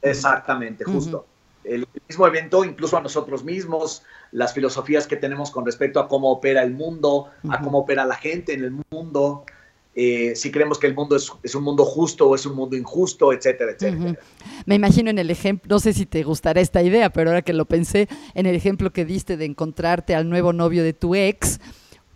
Exactamente, 0.00 0.84
justo. 0.84 1.18
Uh 1.18 1.68
-huh. 1.68 1.74
El 1.74 1.88
mismo 2.08 2.26
evento, 2.26 2.64
incluso 2.64 2.96
a 2.96 3.02
nosotros 3.02 3.44
mismos, 3.44 4.02
las 4.32 4.54
filosofías 4.54 5.06
que 5.06 5.16
tenemos 5.16 5.50
con 5.50 5.66
respecto 5.66 6.00
a 6.00 6.08
cómo 6.08 6.30
opera 6.30 6.62
el 6.62 6.72
mundo, 6.72 7.26
uh 7.42 7.48
-huh. 7.48 7.54
a 7.54 7.60
cómo 7.60 7.80
opera 7.80 8.06
la 8.06 8.16
gente 8.16 8.54
en 8.54 8.64
el 8.64 8.72
mundo, 8.90 9.44
eh, 9.94 10.32
si 10.34 10.50
creemos 10.50 10.78
que 10.78 10.86
el 10.86 10.94
mundo 10.94 11.14
es, 11.14 11.30
es, 11.42 11.54
un 11.54 11.62
mundo 11.62 11.84
justo 11.84 12.28
o 12.30 12.34
es 12.34 12.46
un 12.46 12.56
mundo 12.56 12.74
injusto, 12.74 13.34
etcétera, 13.34 13.72
etcétera. 13.72 14.12
Uh 14.12 14.14
-huh. 14.14 14.18
Me 14.64 14.76
imagino 14.76 15.10
en 15.10 15.18
el 15.18 15.30
ejemplo, 15.30 15.74
no 15.74 15.78
sé 15.78 15.92
si 15.92 16.06
te 16.06 16.22
gustará 16.22 16.62
esta 16.62 16.82
idea, 16.82 17.10
pero 17.10 17.30
ahora 17.30 17.42
que 17.42 17.52
lo 17.52 17.66
pensé, 17.66 18.08
en 18.32 18.46
el 18.46 18.54
ejemplo 18.54 18.94
que 18.94 19.04
diste 19.04 19.36
de 19.36 19.44
encontrarte 19.44 20.14
al 20.14 20.28
nuevo 20.30 20.54
novio 20.54 20.82
de 20.82 20.94
tu 20.94 21.14
ex, 21.14 21.60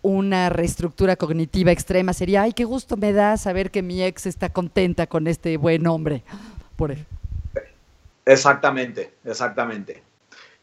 una 0.01 0.49
reestructura 0.49 1.15
cognitiva 1.15 1.71
extrema 1.71 2.13
sería, 2.13 2.43
ay, 2.43 2.53
qué 2.53 2.63
gusto 2.63 2.97
me 2.97 3.13
da 3.13 3.37
saber 3.37 3.71
que 3.71 3.81
mi 3.81 4.03
ex 4.03 4.25
está 4.25 4.49
contenta 4.49 5.07
con 5.07 5.27
este 5.27 5.57
buen 5.57 5.85
hombre. 5.87 6.23
Por. 6.75 6.95
Exactamente, 8.25 9.13
exactamente. 9.25 10.03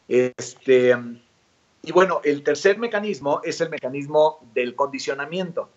Este, 0.07 0.95
y 1.83 1.91
bueno, 1.91 2.21
el 2.23 2.43
tercer 2.43 2.79
mecanismo 2.79 3.41
es 3.43 3.61
el 3.61 3.69
mecanismo 3.69 4.39
del 4.53 4.75
condicionamiento. 4.75 5.69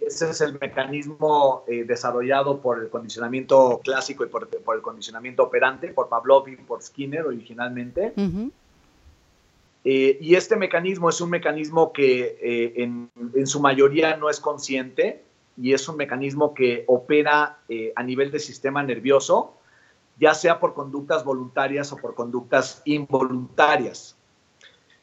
Ese 0.00 0.30
es 0.30 0.40
el 0.40 0.58
mecanismo 0.58 1.64
eh, 1.68 1.84
desarrollado 1.84 2.60
por 2.60 2.80
el 2.80 2.88
condicionamiento 2.88 3.80
clásico 3.84 4.24
y 4.24 4.28
por, 4.28 4.48
por, 4.48 4.76
el 4.76 4.82
condicionamiento 4.82 5.44
operante, 5.44 5.88
por 5.88 6.08
Pavlov 6.08 6.48
y 6.48 6.56
por 6.56 6.82
Skinner 6.82 7.26
originalmente. 7.26 8.12
Uh 8.16 8.20
-huh. 8.20 8.50
Eh, 9.84 10.18
y 10.20 10.36
este 10.36 10.56
mecanismo 10.56 11.08
es 11.08 11.20
un 11.20 11.30
mecanismo 11.30 11.92
que 11.92 12.38
eh, 12.40 12.72
en, 12.76 13.46
su 13.46 13.60
mayoría 13.60 14.16
no 14.16 14.30
es 14.30 14.38
consciente 14.38 15.22
y 15.56 15.72
es 15.72 15.88
un 15.88 15.96
mecanismo 15.96 16.54
que 16.54 16.84
opera 16.86 17.58
eh, 17.68 17.92
a 17.96 18.02
nivel 18.02 18.30
del 18.30 18.40
sistema 18.40 18.82
nervioso, 18.82 19.54
ya 20.18 20.34
sea 20.34 20.60
por 20.60 20.74
conductas 20.74 21.24
voluntarias 21.24 21.92
o 21.92 21.96
por 21.96 22.14
conductas 22.14 22.80
involuntarias. 22.84 24.16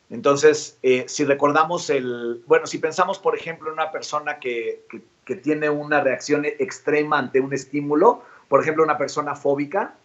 Entonces, 0.10 0.80
si 1.06 1.24
recordamos 1.24 1.92
el, 1.92 2.42
bueno, 2.48 2.66
si 2.66 2.80
pensamos, 2.80 3.20
por 3.20 3.36
ejemplo, 3.36 3.68
en 3.68 3.74
una 3.74 3.92
persona 3.92 4.40
que, 4.40 4.84
que 5.24 5.36
tiene 5.36 5.70
una 5.70 6.02
reacción 6.02 6.46
extrema 6.46 7.20
ante 7.20 7.40
un 7.40 7.54
estímulo, 7.54 8.24
por 8.48 8.60
ejemplo, 8.60 8.84
una 8.84 8.98
persona 8.98 9.36
fóbica, 9.36 9.96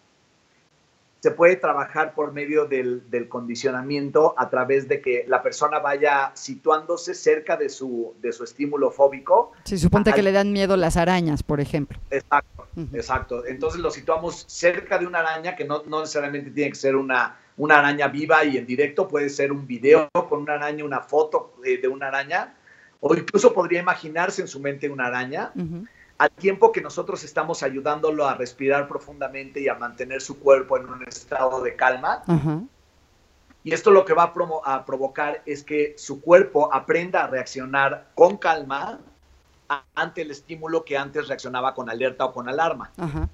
se 1.25 1.31
puede 1.31 1.55
trabajar 1.55 2.13
por 2.13 2.33
medio 2.33 2.65
del, 2.65 3.09
del, 3.09 3.27
condicionamiento 3.27 4.35
a 4.37 4.47
través 4.51 4.87
de 4.87 5.01
que 5.01 5.25
la 5.27 5.41
persona 5.41 5.79
vaya 5.79 6.29
situándose 6.35 7.15
cerca 7.15 7.57
de 7.57 7.69
su, 7.69 8.13
de 8.21 8.31
su 8.31 8.43
estímulo 8.43 8.91
fóbico. 8.91 9.51
Sí, 9.63 9.79
suponte 9.79 10.13
que 10.13 10.21
le 10.21 10.31
dan 10.31 10.51
miedo 10.51 10.77
las 10.77 10.97
arañas, 10.97 11.41
por 11.41 11.59
ejemplo. 11.59 11.97
Exacto, 12.11 12.67
uh 12.75 12.79
-huh. 12.81 12.95
exacto. 12.95 13.43
Entonces 13.47 13.81
lo 13.81 13.89
situamos 13.89 14.45
cerca 14.47 14.99
de 14.99 15.07
una 15.07 15.21
araña 15.21 15.55
que 15.55 15.65
no, 15.65 15.81
no 15.87 16.01
necesariamente 16.01 16.51
tiene 16.51 16.69
que 16.69 16.75
ser 16.75 16.95
una, 16.95 17.39
una 17.57 17.79
araña 17.79 18.07
viva 18.07 18.45
y 18.45 18.57
en 18.57 18.67
directo, 18.67 19.07
puede 19.07 19.29
ser 19.29 19.51
un 19.51 19.65
video 19.65 20.07
con 20.29 20.41
una 20.41 20.53
araña, 20.53 20.85
una 20.85 21.01
foto 21.01 21.55
de, 21.63 21.79
de 21.79 21.87
una 21.87 22.09
araña, 22.09 22.53
o 22.99 23.15
incluso 23.15 23.51
podría 23.51 23.79
imaginarse 23.79 24.43
en 24.43 24.47
su 24.47 24.59
mente 24.59 24.87
una 24.87 25.07
araña. 25.07 25.51
Uh 25.55 25.61
-huh 25.61 25.87
al 26.17 26.31
tiempo 26.31 26.71
que 26.71 26.81
nosotros 26.81 27.23
estamos 27.23 27.63
ayudándolo 27.63 28.27
a 28.27 28.35
respirar 28.35 28.87
profundamente 28.87 29.59
y 29.59 29.67
a 29.67 29.75
mantener 29.75 30.21
su 30.21 30.39
cuerpo 30.39 30.77
en 30.77 30.89
un 30.89 31.03
estado 31.07 31.61
de 31.61 31.75
calma. 31.75 32.23
Uh 32.27 32.33
-huh. 32.33 32.67
Y 33.63 33.73
esto 33.73 33.91
lo 33.91 34.05
que 34.05 34.13
va 34.13 34.23
a, 34.23 34.75
a, 34.75 34.85
provocar 34.85 35.41
es 35.45 35.63
que 35.63 35.95
su 35.97 36.21
cuerpo 36.21 36.71
aprenda 36.71 37.23
a 37.23 37.27
reaccionar 37.27 38.09
con 38.13 38.37
calma 38.37 38.99
ante 39.95 40.21
el 40.21 40.31
estímulo 40.31 40.85
que 40.85 40.97
antes 40.97 41.27
reaccionaba 41.27 41.73
con 41.73 41.89
alerta 41.89 42.25
o 42.25 42.31
con 42.31 42.47
alarma. 42.47 42.91
Uh 42.97 43.03
-huh. 43.03 43.29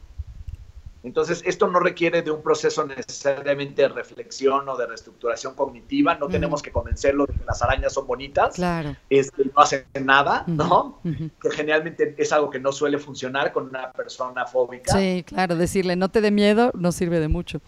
Entonces, 1.04 1.42
esto 1.46 1.68
no 1.68 1.80
requiere 1.80 2.22
de 2.22 2.30
un 2.30 2.44
proceso 2.44 2.86
necesariamente 2.86 3.82
de 3.82 3.90
reflexión 3.90 4.70
o 4.70 4.78
de 4.78 4.86
reestructuración 4.86 5.56
cognitiva. 5.56 6.16
No 6.16 6.28
tenemos 6.28 6.62
que 6.62 6.72
convencerlo 6.72 7.26
de 7.26 7.34
que 7.34 7.44
las 7.44 7.62
arañas 7.64 7.94
son 7.94 8.06
bonitas. 8.06 8.56
Claro. 8.56 8.96
Este, 9.10 9.46
no 9.46 9.62
hacen 9.62 9.86
nada, 10.04 10.44
¿no? 10.46 11.00
Que 11.42 11.50
generalmente 11.50 12.14
es 12.18 12.32
algo 12.32 12.52
que 12.52 12.60
no 12.60 12.72
suele 12.72 13.00
funcionar 13.00 13.52
con 13.52 13.70
una 13.70 13.92
persona 13.92 14.46
fóbica. 14.46 14.96
Sí, 14.96 15.24
claro. 15.26 15.56
Decirle 15.56 15.96
no 15.96 16.10
te 16.10 16.22
dé 16.22 16.30
miedo 16.30 16.72
no 16.76 16.92
sirve 16.92 17.20
de 17.20 17.28
mucho. 17.28 17.62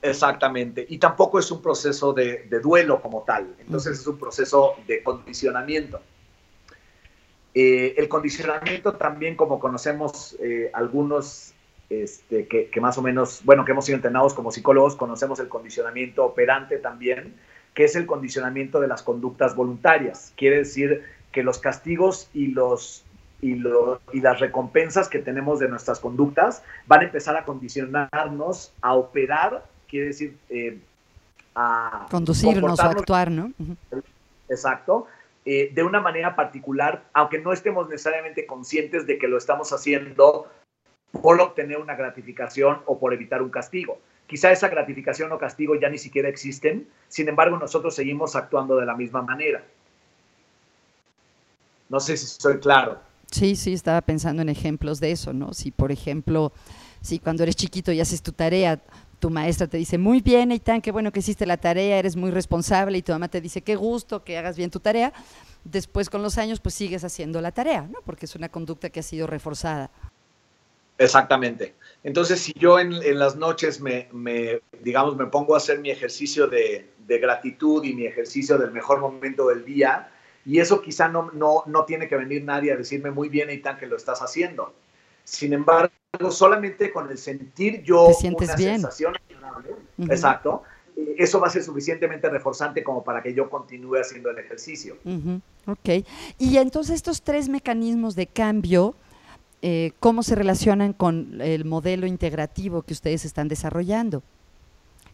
Exactamente. 0.00 0.86
Y 0.88 0.98
tampoco 0.98 1.40
es 1.40 1.50
un 1.50 1.60
proceso 1.60 2.12
de, 2.12 2.48
duelo 2.62 3.02
como 3.02 3.22
tal. 3.22 3.56
Entonces, 3.58 3.98
es 3.98 4.06
un 4.06 4.16
proceso 4.16 4.74
de 4.86 5.02
condicionamiento. 5.02 6.00
Eh, 7.52 7.94
el 7.96 8.08
condicionamiento 8.08 8.92
también, 8.92 9.34
como 9.34 9.58
conocemos 9.58 10.36
eh, 10.40 10.70
algunos 10.72 11.54
este, 11.90 12.46
que, 12.46 12.80
más 12.80 12.98
o 12.98 13.02
menos, 13.02 13.40
bueno, 13.44 13.64
que 13.64 13.72
hemos 13.72 13.86
sido 13.86 13.96
entrenados 13.96 14.34
como 14.34 14.52
psicólogos, 14.52 14.96
conocemos 14.96 15.40
el 15.40 15.48
condicionamiento 15.48 16.24
operante 16.24 16.78
también, 16.78 17.34
que 17.74 17.84
es 17.84 17.96
el 17.96 18.06
condicionamiento 18.06 18.80
de 18.80 18.88
las 18.88 19.02
conductas 19.02 19.54
voluntarias. 19.54 20.32
Quiere 20.36 20.58
decir 20.58 21.02
que 21.32 21.42
los 21.42 21.58
castigos 21.58 22.28
y, 22.34 22.48
los, 22.48 23.04
y, 23.40 23.52
y 24.12 24.20
las 24.20 24.40
recompensas 24.40 25.08
que 25.08 25.18
tenemos 25.20 25.60
de 25.60 25.68
nuestras 25.68 26.00
conductas 26.00 26.62
van 26.86 27.00
a 27.00 27.04
empezar 27.04 27.36
a 27.36 27.44
condicionarnos 27.44 28.72
a 28.82 28.94
operar, 28.94 29.64
quiere 29.88 30.08
decir, 30.08 30.36
eh, 30.50 30.78
a 31.54 32.06
conducirnos 32.10 32.78
o 32.78 32.82
actuar, 32.82 33.30
¿no? 33.30 33.52
Exacto. 34.48 35.06
Eh, 35.44 35.70
de 35.72 35.82
una 35.82 36.00
manera 36.00 36.36
particular, 36.36 37.04
aunque 37.14 37.38
no 37.38 37.52
estemos 37.52 37.88
necesariamente 37.88 38.44
conscientes 38.44 39.06
de 39.06 39.18
que 39.18 39.28
lo 39.28 39.38
estamos 39.38 39.72
haciendo 39.72 40.46
por 41.12 41.40
obtener 41.40 41.78
una 41.78 41.94
gratificación 41.94 42.78
o 42.86 42.98
por 42.98 43.14
evitar 43.14 43.42
un 43.42 43.50
castigo. 43.50 43.98
Quizá 44.26 44.52
esa 44.52 44.68
gratificación 44.68 45.32
o 45.32 45.38
castigo 45.38 45.74
ya 45.74 45.88
ni 45.88 45.98
siquiera 45.98 46.28
existen, 46.28 46.86
sin 47.08 47.28
embargo 47.28 47.58
nosotros 47.58 47.94
seguimos 47.94 48.36
actuando 48.36 48.76
de 48.76 48.84
la 48.84 48.94
misma 48.94 49.22
manera. 49.22 49.64
No 51.88 51.98
sé 51.98 52.16
si 52.16 52.26
soy 52.26 52.58
claro. 52.58 53.00
Sí, 53.30 53.56
sí, 53.56 53.72
estaba 53.72 54.00
pensando 54.02 54.42
en 54.42 54.48
ejemplos 54.48 55.00
de 55.00 55.12
eso, 55.12 55.32
¿no? 55.32 55.52
Si, 55.52 55.70
por 55.70 55.92
ejemplo, 55.92 56.52
si 57.00 57.18
cuando 57.18 57.42
eres 57.42 57.56
chiquito 57.56 57.92
y 57.92 58.00
haces 58.00 58.22
tu 58.22 58.32
tarea, 58.32 58.80
tu 59.18 59.30
maestra 59.30 59.66
te 59.66 59.76
dice, 59.76 59.98
muy 59.98 60.20
bien, 60.20 60.52
Eitan, 60.52 60.80
qué 60.80 60.92
bueno 60.92 61.12
que 61.12 61.20
hiciste 61.20 61.44
la 61.44 61.56
tarea, 61.56 61.98
eres 61.98 62.16
muy 62.16 62.30
responsable, 62.30 62.98
y 62.98 63.02
tu 63.02 63.12
mamá 63.12 63.28
te 63.28 63.40
dice, 63.40 63.62
qué 63.62 63.76
gusto 63.76 64.24
que 64.24 64.38
hagas 64.38 64.56
bien 64.56 64.70
tu 64.70 64.80
tarea, 64.80 65.12
después 65.64 66.08
con 66.08 66.22
los 66.22 66.38
años, 66.38 66.60
pues 66.60 66.74
sigues 66.74 67.04
haciendo 67.04 67.40
la 67.40 67.52
tarea, 67.52 67.82
¿no? 67.82 68.00
Porque 68.04 68.26
es 68.26 68.34
una 68.34 68.48
conducta 68.48 68.90
que 68.90 69.00
ha 69.00 69.02
sido 69.02 69.26
reforzada. 69.26 69.90
Exactamente. 70.98 71.74
Entonces, 72.02 72.40
si 72.40 72.52
yo 72.54 72.78
en, 72.78 73.18
las 73.18 73.36
noches 73.36 73.80
me, 73.80 74.08
digamos, 74.82 75.16
me 75.16 75.26
pongo 75.26 75.54
a 75.54 75.58
hacer 75.58 75.78
mi 75.78 75.90
ejercicio 75.90 76.46
de, 76.46 76.90
gratitud 77.06 77.82
y 77.84 77.94
mi 77.94 78.04
ejercicio 78.04 78.58
del 78.58 78.70
mejor 78.70 79.00
momento 79.00 79.48
del 79.48 79.64
día, 79.64 80.10
y 80.44 80.60
eso 80.60 80.82
quizá 80.82 81.08
no, 81.08 81.30
no, 81.32 81.62
no 81.66 81.84
tiene 81.84 82.08
que 82.08 82.16
venir 82.16 82.44
nadie 82.44 82.72
a 82.72 82.76
decirme 82.76 83.10
muy 83.10 83.28
bien, 83.28 83.48
Eitan, 83.48 83.78
que 83.78 83.86
lo 83.86 83.96
estás 83.96 84.20
haciendo. 84.20 84.74
Sin 85.24 85.52
embargo, 85.52 85.92
solamente 86.30 86.90
con 86.90 87.10
el 87.10 87.18
sentir 87.18 87.82
yo 87.82 88.08
una 88.08 88.56
sensación 88.56 89.14
agradable, 89.16 89.74
exacto, 90.10 90.62
eh, 90.96 91.16
eso 91.18 91.40
va 91.40 91.48
a 91.48 91.50
ser 91.50 91.62
suficientemente 91.62 92.28
reforzante 92.28 92.82
como 92.82 93.04
para 93.04 93.22
que 93.22 93.34
yo 93.34 93.50
continúe 93.50 93.96
haciendo 93.96 94.30
el 94.30 94.38
ejercicio. 94.38 94.96
Ok. 95.66 96.04
Y 96.38 96.56
entonces 96.56 96.96
estos 96.96 97.22
tres 97.22 97.48
mecanismos 97.48 98.14
de 98.16 98.26
cambio, 98.26 98.94
eh, 99.62 99.92
cómo 100.00 100.22
se 100.22 100.34
relacionan 100.34 100.92
con 100.92 101.40
el 101.40 101.64
modelo 101.64 102.06
integrativo 102.06 102.82
que 102.82 102.92
ustedes 102.92 103.24
están 103.24 103.48
desarrollando. 103.48 104.22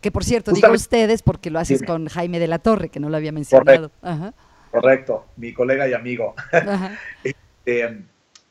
Que 0.00 0.11
por 0.11 0.22
cierto, 0.22 0.52
digo 0.52 0.70
ustedes 0.70 1.22
porque 1.22 1.50
lo 1.50 1.59
haces 1.59 1.83
con 1.83 2.09
Jaime 2.09 2.38
de 2.38 2.46
la 2.46 2.59
Torre, 2.59 2.90
que 2.90 3.00
no 3.00 3.09
lo 3.09 3.16
había 3.16 3.33
mencionado. 3.33 3.90
Correcto, 4.70 5.26
mi 5.37 5.54
colega 5.54 5.88
y 5.88 5.94
amigo. 5.94 6.35
Este, 7.24 8.04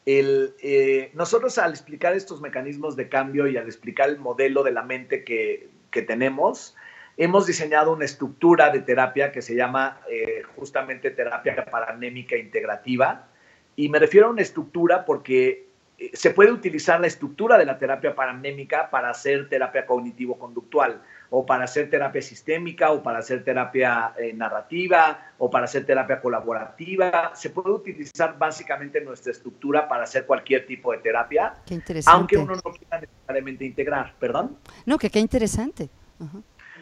eh, 0.05 1.11
nosotros 1.13 1.57
al 1.57 1.71
explicar 1.71 2.13
estos 2.13 2.41
mecanismos 2.41 2.95
de 2.95 3.07
cambio 3.07 3.47
y 3.47 3.55
al 3.55 3.65
explicar 3.65 4.09
el 4.09 4.19
modelo 4.19 4.63
de 4.63 4.71
la 4.71 4.83
mente 4.83 5.23
que, 5.23 5.69
tenemos, 5.91 6.75
hemos 7.17 7.45
diseñado 7.45 7.93
una 7.93 8.05
estructura 8.05 8.71
de 8.71 8.79
terapia 8.79 9.31
que 9.31 9.41
se 9.41 9.55
llama 9.55 9.99
eh, 10.09 10.41
justamente 10.55 11.11
terapia 11.11 11.65
paranémica 11.65 12.35
integrativa. 12.35 13.27
Y 13.75 13.89
me 13.89 13.99
refiero 13.99 14.27
a 14.27 14.31
una 14.31 14.41
estructura 14.41 15.05
porque 15.05 15.67
se 16.13 16.31
puede 16.31 16.51
utilizar 16.51 16.99
la 16.99 17.07
estructura 17.07 17.57
de 17.57 17.65
la 17.65 17.77
terapia 17.77 18.15
paramémica 18.15 18.89
para 18.89 19.09
hacer 19.09 19.47
terapia 19.49 19.85
cognitivo-conductual, 19.85 21.01
o 21.29 21.45
para 21.45 21.63
hacer 21.63 21.89
terapia 21.89 22.21
sistémica, 22.21 22.91
o 22.91 23.01
para 23.01 23.19
hacer 23.19 23.43
terapia 23.43 24.13
eh, 24.17 24.33
narrativa, 24.33 25.33
o 25.37 25.49
para 25.49 25.65
hacer 25.65 25.85
terapia 25.85 26.21
colaborativa. 26.21 27.31
Se 27.35 27.49
puede 27.49 27.71
utilizar 27.71 28.37
básicamente 28.37 29.01
nuestra 29.01 29.31
estructura 29.31 29.87
para 29.87 30.03
hacer 30.03 30.25
cualquier 30.25 30.65
tipo 30.65 30.91
de 30.91 30.99
terapia, 30.99 31.53
qué 31.65 31.75
interesante. 31.75 32.15
aunque 32.15 32.37
uno 32.37 32.55
no 32.55 32.71
quiera 32.71 33.01
necesariamente 33.01 33.65
integrar. 33.65 34.13
¿Perdón? 34.19 34.57
No, 34.85 34.97
que 34.97 35.09
qué 35.09 35.19
interesante. 35.19 35.89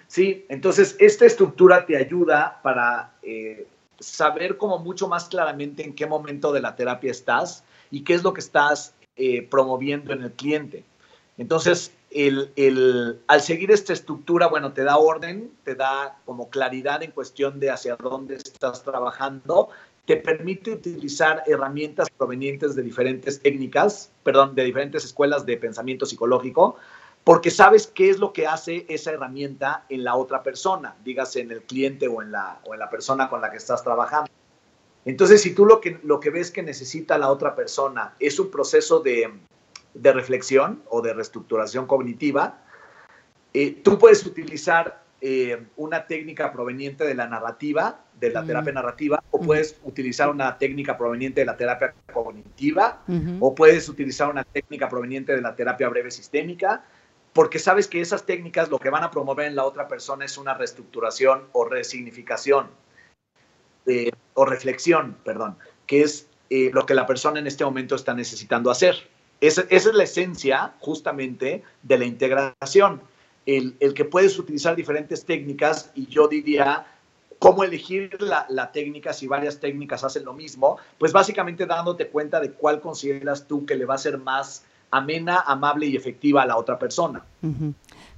Sí, 0.07 0.45
entonces 0.49 0.95
esta 0.99 1.25
estructura 1.25 1.86
te 1.86 1.95
ayuda 1.95 2.60
para 2.62 3.13
eh, 3.23 3.65
saber 3.99 4.57
como 4.57 4.79
mucho 4.79 5.07
más 5.07 5.29
claramente 5.29 5.86
en 5.86 5.95
qué 5.95 6.05
momento 6.05 6.51
de 6.51 6.62
la 6.62 6.75
terapia 6.75 7.12
estás 7.12 7.63
y 7.91 8.03
qué 8.03 8.15
es 8.15 8.23
lo 8.23 8.34
que 8.34 8.41
estás 8.41 8.93
eh, 9.15 9.47
promoviendo 9.50 10.13
en 10.13 10.24
el 10.24 10.32
cliente. 10.32 10.84
Entonces, 11.38 11.91
el, 12.12 13.21
al 13.28 13.41
seguir 13.41 13.71
esta 13.71 13.93
estructura, 13.93 14.47
bueno, 14.47 14.74
te 14.74 14.84
da 14.84 14.97
orden, 14.97 15.52
te 15.63 15.76
da 15.76 16.19
como 16.26 16.50
claridad 16.50 17.04
en 17.04 17.12
cuestión 17.12 17.60
de 17.60 17.71
hacia 17.71 17.95
dónde 17.95 18.36
estás 18.36 18.84
trabajando, 18.84 19.69
te 20.06 20.17
permite 20.17 20.71
utilizar 20.71 21.43
herramientas 21.47 22.10
provenientes 22.10 22.76
de 22.76 22.82
diferentes 22.82 23.41
técnicas, 23.41 24.12
perdón, 24.24 24.56
de 24.56 24.63
diferentes 24.63 25.06
escuelas 25.06 25.45
de 25.45 25.58
pensamiento 25.58 26.06
psicológico, 26.06 26.76
porque 27.24 27.52
sabes 27.52 27.88
qué 27.88 28.10
es 28.10 28.19
lo 28.19 28.34
que 28.34 28.47
hace 28.47 28.86
esa 28.89 29.12
herramienta 29.12 29.86
en 29.89 30.04
la 30.04 30.15
otra 30.15 30.43
persona, 30.43 30.95
dígase 31.04 31.41
en 31.41 31.52
el 31.52 31.62
cliente 31.62 32.08
o 32.08 32.21
en 32.21 32.32
la, 32.32 32.60
o 32.65 32.74
en 32.74 32.80
la 32.80 32.89
persona 32.89 33.30
con 33.30 33.41
la 33.41 33.52
que 33.52 33.58
estás 33.58 33.84
trabajando. 33.84 34.30
Entonces, 35.05 35.41
si 35.41 35.53
tú 35.53 35.65
lo 35.65 35.81
que, 35.81 35.99
lo 36.03 36.19
que 36.19 36.29
ves 36.29 36.51
que 36.51 36.61
necesita 36.61 37.17
la 37.17 37.29
otra 37.29 37.55
persona 37.55 38.13
es 38.19 38.39
un 38.39 38.51
proceso 38.51 38.99
de, 38.99 39.31
reflexión 39.95 40.83
o 40.89 41.01
de 41.01 41.13
reestructuración 41.13 41.87
cognitiva, 41.87 42.63
eh, 43.53 43.71
tú 43.83 43.97
puedes 43.97 44.25
utilizar 44.25 45.03
eh, 45.19 45.65
una 45.75 46.05
técnica 46.05 46.51
proveniente 46.51 47.03
de 47.03 47.15
la 47.15 47.27
narrativa, 47.27 48.05
de 48.19 48.29
la 48.29 48.45
terapia 48.45 48.73
narrativa, 48.73 49.23
o 49.31 49.39
puedes 49.39 49.79
utilizar 49.83 50.29
una 50.29 50.57
técnica 50.59 50.97
proveniente 50.97 51.41
de 51.41 51.45
la 51.45 51.57
terapia 51.57 51.93
cognitiva, 52.13 53.03
o 53.39 53.55
puedes 53.55 53.89
utilizar 53.89 54.29
una 54.29 54.43
técnica 54.43 54.87
proveniente 54.87 55.35
de 55.35 55.41
la 55.41 55.55
terapia 55.55 55.89
breve 55.89 56.11
sistémica, 56.11 56.85
porque 57.33 57.57
sabes 57.57 57.87
que 57.87 58.01
esas 58.01 58.25
técnicas 58.25 58.69
lo 58.69 58.77
que 58.77 58.91
van 58.91 59.03
a 59.03 59.09
promover 59.09 59.47
en 59.47 59.55
la 59.55 59.65
otra 59.65 59.87
persona 59.87 60.25
es 60.25 60.37
una 60.37 60.53
reestructuración 60.53 61.45
o 61.53 61.65
resignificación 61.65 62.67
o 64.34 64.46
reflexión, 64.46 65.17
perdón, 65.24 65.58
que 65.88 66.02
es 66.02 66.28
eh, 66.50 66.70
lo 66.74 66.86
que 66.86 66.94
la 66.94 67.06
persona 67.06 67.39
en 67.39 67.48
este 67.48 67.63
momento 67.63 67.96
está 67.96 68.13
necesitando 68.13 68.70
hacer. 68.70 68.96
Esa, 69.39 69.63
es 69.70 69.86
la 69.86 70.04
esencia 70.04 70.74
justamente 70.80 71.63
de 71.82 71.98
la 71.98 72.04
integración, 72.04 73.02
el, 73.46 73.76
que 73.96 74.06
puedes 74.06 74.38
utilizar 74.38 74.76
diferentes 74.76 75.26
técnicas 75.26 75.91
y 75.96 76.08
yo 76.08 76.28
diría 76.28 76.86
cómo 77.39 77.63
elegir 77.63 78.22
la, 78.22 78.72
técnica 78.72 79.13
si 79.13 79.28
varias 79.28 79.60
técnicas 79.62 80.04
hacen 80.04 80.26
lo 80.26 80.34
mismo, 80.34 80.78
pues 81.00 81.13
básicamente 81.13 81.65
dándote 81.65 82.08
cuenta 82.10 82.39
de 82.39 82.52
cuál 82.52 82.82
consideras 82.82 83.48
tú 83.48 83.65
que 83.65 83.76
le 83.76 83.86
va 83.86 83.96
a 83.96 83.98
ser 83.98 84.17
más 84.17 84.65
amena, 84.91 85.39
amable 85.48 85.88
y 85.88 85.96
efectiva 85.96 86.44
a 86.44 86.46
la 86.46 86.58
otra 86.58 86.78
persona. 86.78 87.24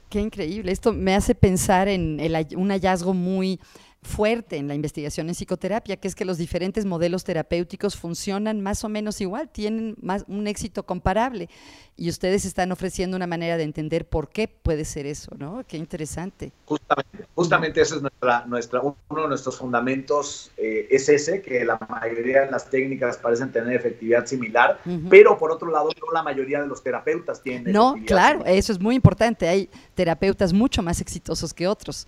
Qué 0.09 0.19
increíble. 0.19 0.71
Esto 0.71 0.91
me 0.91 1.15
hace 1.15 1.35
pensar 1.35 1.87
en 1.87 2.19
un 2.57 2.69
hallazgo 2.69 3.13
muy 3.13 3.59
fuerte 4.03 4.57
en 4.57 4.67
la 4.67 4.75
investigación 4.75 5.27
en 5.29 5.35
psicoterapia, 5.35 5.97
que 5.97 6.07
es 6.07 6.15
que 6.15 6.25
los 6.25 6.37
diferentes 6.37 6.85
modelos 6.85 7.23
terapéuticos 7.23 7.95
funcionan 7.95 8.61
más 8.61 8.83
o 8.83 8.89
menos 8.89 9.21
igual, 9.21 9.49
tienen 9.49 9.95
más, 10.01 10.25
un 10.27 10.47
éxito 10.47 10.83
comparable. 10.83 11.49
Y 11.95 12.09
ustedes 12.09 12.45
están 12.45 12.71
ofreciendo 12.71 13.15
una 13.15 13.27
manera 13.27 13.55
de 13.55 13.63
entender 13.63 14.07
por 14.07 14.29
qué 14.29 14.47
puede 14.47 14.83
ser 14.83 15.05
eso, 15.05 15.31
¿no? 15.37 15.63
Qué 15.67 15.77
interesante. 15.77 16.51
Justamente, 16.65 17.25
justamente 17.35 17.81
ese 17.81 17.95
es 17.95 18.01
nuestra, 18.01 18.45
nuestra, 18.47 18.81
uno 18.81 19.21
de 19.21 19.27
nuestros 19.27 19.57
fundamentos, 19.57 20.51
eh, 20.57 20.87
es 20.89 21.07
ese, 21.07 21.41
que 21.41 21.63
la 21.63 21.77
mayoría 21.89 22.41
de 22.41 22.51
las 22.51 22.69
técnicas 22.69 23.17
parecen 23.17 23.51
tener 23.51 23.75
efectividad 23.75 24.25
similar, 24.25 24.79
pero 25.09 25.37
por 25.37 25.51
otro 25.51 25.69
lado, 25.69 25.89
no 26.01 26.11
la 26.11 26.23
mayoría 26.23 26.61
de 26.61 26.67
los 26.67 26.81
terapeutas 26.81 27.41
tienen. 27.41 27.71
No, 27.71 27.95
claro, 28.05 28.43
eso 28.45 28.71
es 28.71 28.79
muy 28.79 28.95
importante. 28.95 29.47
Hay 29.47 29.69
terapeutas 29.93 30.51
mucho 30.51 30.81
más 30.81 30.99
exitosos 30.99 31.53
que 31.53 31.67
otros. 31.67 32.07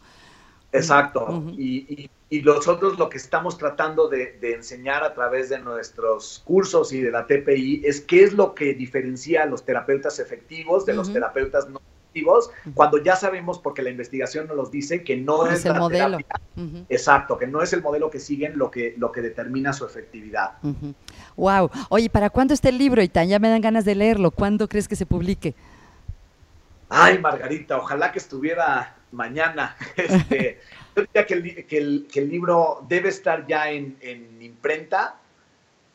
Exacto. 0.71 1.43
y, 1.57 2.09
y, 2.29 2.41
nosotros 2.41 2.99
lo 2.99 3.07
que 3.07 3.17
estamos 3.17 3.57
tratando 3.57 4.09
de, 4.09 4.37
enseñar 4.41 5.03
a 5.05 5.13
través 5.13 5.47
de 5.49 5.59
nuestros 5.59 6.41
cursos 6.43 6.91
y 6.91 6.99
de 6.99 7.09
la 7.09 7.27
TPI 7.27 7.83
es 7.85 8.01
qué 8.01 8.25
es 8.25 8.33
lo 8.33 8.53
que 8.53 8.73
diferencia 8.73 9.43
a 9.43 9.45
los 9.45 9.63
terapeutas 9.63 10.19
efectivos 10.19 10.85
de 10.85 10.95
los 10.95 11.13
terapeutas 11.13 11.69
no 11.69 11.79
efectivos, 12.15 12.49
cuando 12.73 12.97
ya 13.03 13.15
sabemos, 13.15 13.59
porque 13.59 13.81
la 13.81 13.89
investigación 13.89 14.47
nos 14.47 14.55
los 14.55 14.71
dice, 14.71 15.03
que 15.03 15.17
no 15.17 15.47
es, 15.47 15.65
el 15.65 15.75
modelo. 15.75 16.17
Exacto, 16.89 17.37
que 17.37 17.47
no 17.47 17.61
es 17.61 17.73
el 17.73 17.81
modelo 17.81 18.09
que 18.09 18.19
siguen 18.19 18.57
lo 18.57 18.71
que, 18.71 18.95
lo 18.97 19.11
que 19.11 19.21
determina 19.21 19.73
su 19.73 19.85
efectividad. 19.85 20.53
Wow. 21.35 21.69
Oye, 21.89 22.09
¿para 22.09 22.29
cuándo 22.29 22.53
está 22.53 22.69
el 22.69 22.77
libro, 22.77 23.01
Itán? 23.01 23.27
Ya 23.27 23.39
me 23.39 23.49
dan 23.49 23.61
ganas 23.61 23.83
de 23.83 23.95
leerlo. 23.95 24.31
¿Cuándo 24.31 24.69
crees 24.69 24.87
que 24.87 24.95
se 24.95 25.05
publique? 25.05 25.55
Ay, 26.87 27.19
Margarita, 27.19 27.77
ojalá 27.77 28.11
que 28.11 28.19
estuviera 28.19 28.95
mañana. 29.15 29.75
Este, 29.95 30.59
yo 30.95 31.03
diría 31.03 31.25
que 31.25 31.77
el, 31.77 32.29
libro 32.29 32.85
debe 32.87 33.09
estar 33.09 33.47
ya 33.47 33.69
en, 33.71 33.97
imprenta 34.39 35.15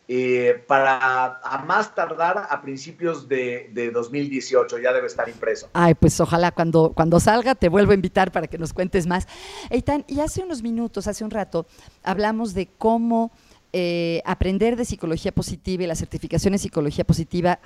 eh, 0.08 0.62
para 0.66 1.40
a 1.42 1.64
más 1.64 1.94
tardar 1.94 2.48
a 2.50 2.60
principios 2.60 3.28
de, 3.28 3.90
2018, 3.94 4.78
ya 4.78 4.92
debe 4.92 5.06
estar 5.06 5.28
impreso. 5.28 5.70
Ay, 5.72 5.94
pues 5.94 6.18
ojalá 6.20 6.50
cuando, 6.50 6.92
cuando 6.94 7.20
salga 7.20 7.54
te 7.54 7.68
vuelvo 7.68 7.92
a 7.92 7.94
invitar 7.94 8.32
para 8.32 8.46
que 8.48 8.58
nos 8.58 8.72
cuentes 8.72 9.06
más. 9.06 9.28
Eitan, 9.70 10.04
y 10.08 10.20
hace 10.20 10.42
unos 10.42 10.62
minutos, 10.62 11.06
hace 11.06 11.22
un 11.24 11.30
rato, 11.30 11.66
hablamos 12.02 12.54
de 12.54 12.66
cómo 12.66 13.30
eh, 13.72 14.20
aprender 14.24 14.74
de 14.74 14.84
psicología 14.84 15.30
positiva 15.30 15.84
y 15.84 15.86
la 15.86 15.94
certificación 15.94 16.54
en 16.54 16.58
psicología 16.58 17.04
positiva 17.04 17.60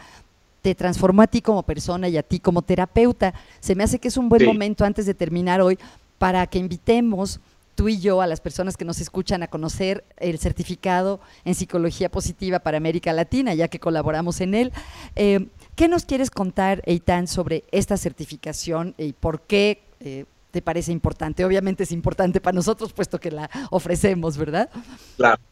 te 0.65 0.75
transformó 0.75 1.21
a 1.21 1.27
ti 1.27 1.43
como 1.43 1.63
persona 1.63 2.09
y 2.09 2.17
a 2.17 2.23
ti 2.23 2.41
como 2.41 2.63
terapeuta. 2.63 3.35
Se 3.61 3.75
me 3.75 3.85
hace 3.85 3.99
que 3.99 4.09
es 4.09 4.17
un 4.17 4.31
buen 4.31 4.47
momento 4.47 4.87
antes 4.87 5.05
de 5.05 5.13
terminar 5.13 5.61
hoy 5.61 5.79
para 6.17 6.47
que 6.47 6.59
invitemos 6.59 7.39
tú 7.75 7.91
y 7.91 8.01
yo 8.01 8.23
a 8.23 8.27
las 8.27 8.41
personas 8.41 8.79
que 8.79 8.87
nos 8.87 8.99
escuchan 8.99 9.43
a 9.43 9.49
conocer 9.49 10.05
el 10.17 10.39
certificado 10.39 11.21
en 11.45 11.55
psicología 11.55 12.09
positiva 12.09 12.61
para 12.61 12.79
América 12.79 13.13
Latina, 13.13 13.53
ya 13.53 13.69
que 13.69 13.79
colaboramos 13.79 14.41
en 14.41 14.55
él. 14.55 14.73
Eh, 15.17 15.49
¿Qué 15.77 15.87
nos 15.87 16.07
quieres 16.07 16.31
contar, 16.31 16.81
Eitan, 16.87 17.29
sobre 17.29 17.65
esta 17.71 17.99
certificación 17.99 18.95
y 18.97 19.13
por 19.13 19.43
qué 19.43 19.83
eh, 20.01 20.25
te 20.51 20.63
parece 20.63 20.93
importante? 20.93 21.45
Obviamente 21.45 21.83
es 21.83 21.93
importante 21.93 22.41
para 22.41 22.55
nosotros, 22.55 22.95
puesto 22.95 23.21
que 23.21 23.31
la 23.31 23.51
ofrecemos, 23.69 24.39
¿verdad? 24.39 24.71
Claro. 25.19 25.43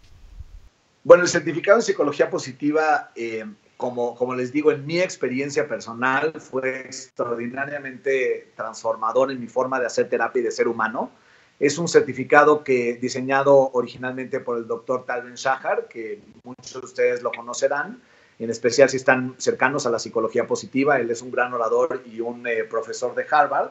Bueno, 1.04 1.24
el 1.24 1.28
certificado 1.28 1.76
en 1.76 1.82
psicología 1.82 2.30
positiva 2.30 3.10
eh, 3.14 3.44
como, 3.90 4.34
les 4.36 4.52
digo, 4.52 4.70
en 4.70 4.86
mi 4.86 5.00
experiencia 5.00 5.66
personal 5.66 6.32
fue 6.38 6.82
extraordinariamente 6.82 8.52
transformador 8.54 9.32
en 9.32 9.40
mi 9.40 9.48
forma 9.48 9.80
de 9.80 9.86
hacer 9.86 10.08
terapia 10.08 10.38
y 10.38 10.44
de 10.44 10.52
ser 10.52 10.68
humano. 10.68 11.10
Es 11.58 11.78
un 11.78 11.88
certificado 11.88 12.62
que 12.62 12.94
diseñado 12.94 13.70
originalmente 13.72 14.38
por 14.38 14.58
el 14.58 14.68
doctor 14.68 15.04
Talvin 15.04 15.34
Shahar, 15.34 15.88
que 15.88 16.20
muchos 16.44 16.72
de 16.72 16.78
ustedes 16.78 17.22
lo 17.22 17.32
conocerán, 17.32 18.00
en 18.38 18.50
especial 18.50 18.88
si 18.88 18.98
están 18.98 19.34
cercanos 19.38 19.84
a 19.84 19.90
la 19.90 19.98
psicología 19.98 20.46
positiva. 20.46 20.98
Él 21.00 21.10
es 21.10 21.20
un 21.20 21.32
gran 21.32 21.52
orador 21.52 22.02
y 22.06 22.20
un 22.20 22.46
eh, 22.46 22.62
profesor 22.62 23.16
de 23.16 23.26
Harvard, 23.28 23.70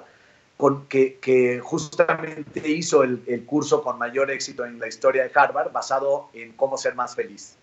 con, 0.57 0.87
que, 0.87 1.19
que 1.19 1.61
justamente 1.61 2.69
hizo 2.69 3.03
el, 3.03 3.23
el 3.27 3.45
curso 3.45 3.81
con 3.81 3.97
mayor 3.97 4.29
éxito 4.29 4.65
en 4.65 4.77
la 4.77 4.87
historia 4.89 5.23
de 5.23 5.31
Harvard, 5.33 5.71
basado 5.71 6.29
en 6.33 6.51
cómo 6.51 6.77
ser 6.77 6.95
más 6.95 7.15
feliz. 7.15 7.57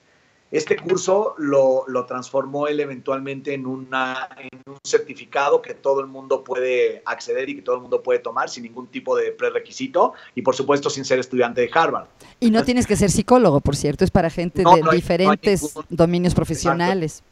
Este 0.50 0.76
curso 0.76 1.34
lo, 1.36 1.84
transformó 2.06 2.68
él 2.68 2.80
eventualmente 2.80 3.52
en, 3.52 3.66
una, 3.66 4.30
en 4.38 4.60
un 4.66 4.78
certificado 4.82 5.60
que 5.60 5.74
todo 5.74 6.00
el 6.00 6.06
mundo 6.06 6.42
puede 6.42 7.02
acceder 7.04 7.50
y 7.50 7.56
que 7.56 7.62
todo 7.62 7.76
el 7.76 7.82
mundo 7.82 8.02
puede 8.02 8.20
tomar 8.20 8.48
sin 8.48 8.62
ningún 8.62 8.86
tipo 8.86 9.14
de 9.14 9.32
prerequisito 9.32 10.14
y 10.34 10.40
por 10.40 10.54
supuesto 10.54 10.88
sin 10.88 11.04
ser 11.04 11.18
estudiante 11.18 11.60
de 11.60 11.70
Harvard. 11.72 12.06
Y 12.40 12.50
no 12.50 12.64
tienes 12.64 12.86
que 12.86 12.96
ser 12.96 13.10
psicólogo, 13.10 13.60
por 13.60 13.76
cierto, 13.76 14.04
es 14.04 14.10
para 14.10 14.30
gente 14.30 14.62
de 14.62 14.90
diferentes 14.90 15.74
dominios 15.90 16.34
profesionales. 16.34 17.22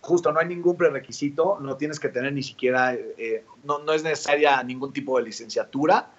Justo, 0.00 0.32
no 0.32 0.38
hay 0.38 0.46
ningún 0.46 0.76
prerequisito, 0.76 1.58
no 1.60 1.76
tienes 1.76 1.98
que 1.98 2.08
tener 2.08 2.32
ni 2.32 2.44
siquiera, 2.44 2.94
eh, 2.94 3.44
no, 3.64 3.80
no 3.80 3.92
es 3.92 4.04
necesaria 4.04 4.62
ningún 4.62 4.92
tipo 4.92 5.18
de 5.18 5.24
licenciatura 5.24 6.10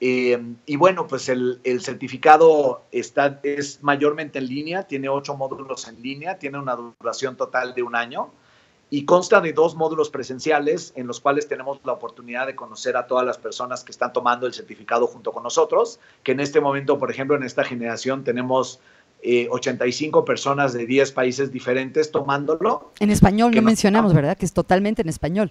eh, 0.00 0.42
y 0.66 0.76
bueno, 0.76 1.06
pues 1.06 1.28
el, 1.28 1.60
certificado 1.80 2.82
está, 2.90 3.40
es 3.42 3.82
mayormente 3.82 4.38
en 4.38 4.46
línea, 4.46 4.82
tiene 4.82 5.08
ocho 5.08 5.36
módulos 5.36 5.88
en 5.88 6.02
línea, 6.02 6.38
tiene 6.38 6.58
una 6.58 6.76
duración 6.76 7.36
total 7.36 7.74
de 7.74 7.82
un 7.82 7.94
año 7.94 8.30
y 8.90 9.04
consta 9.04 9.40
de 9.40 9.52
dos 9.52 9.74
módulos 9.74 10.10
presenciales 10.10 10.92
en 10.96 11.06
los 11.06 11.20
cuales 11.20 11.48
tenemos 11.48 11.80
la 11.84 11.92
oportunidad 11.92 12.46
de 12.46 12.54
conocer 12.54 12.96
a 12.96 13.06
todas 13.06 13.24
las 13.24 13.38
personas 13.38 13.82
que 13.82 13.92
están 13.92 14.12
tomando 14.12 14.46
el 14.46 14.52
certificado 14.52 15.06
junto 15.06 15.32
con 15.32 15.42
nosotros, 15.42 15.98
que 16.22 16.32
en 16.32 16.40
este 16.40 16.60
momento, 16.60 16.98
por 16.98 17.10
ejemplo, 17.10 17.36
en 17.36 17.42
esta 17.42 17.64
generación 17.64 18.24
tenemos 18.24 18.80
85 19.24 20.20
eh, 20.20 20.22
personas 20.26 20.74
de 20.74 20.86
10 20.86 21.12
países 21.12 21.50
diferentes 21.50 22.10
tomándolo. 22.10 22.92
En 23.00 23.10
español 23.10 23.54
no 23.54 23.62
mencionamos, 23.62 24.12
¿verdad? 24.12 24.36
Que 24.36 24.44
es 24.44 24.52
totalmente 24.52 25.02
en 25.02 25.08
español. 25.08 25.50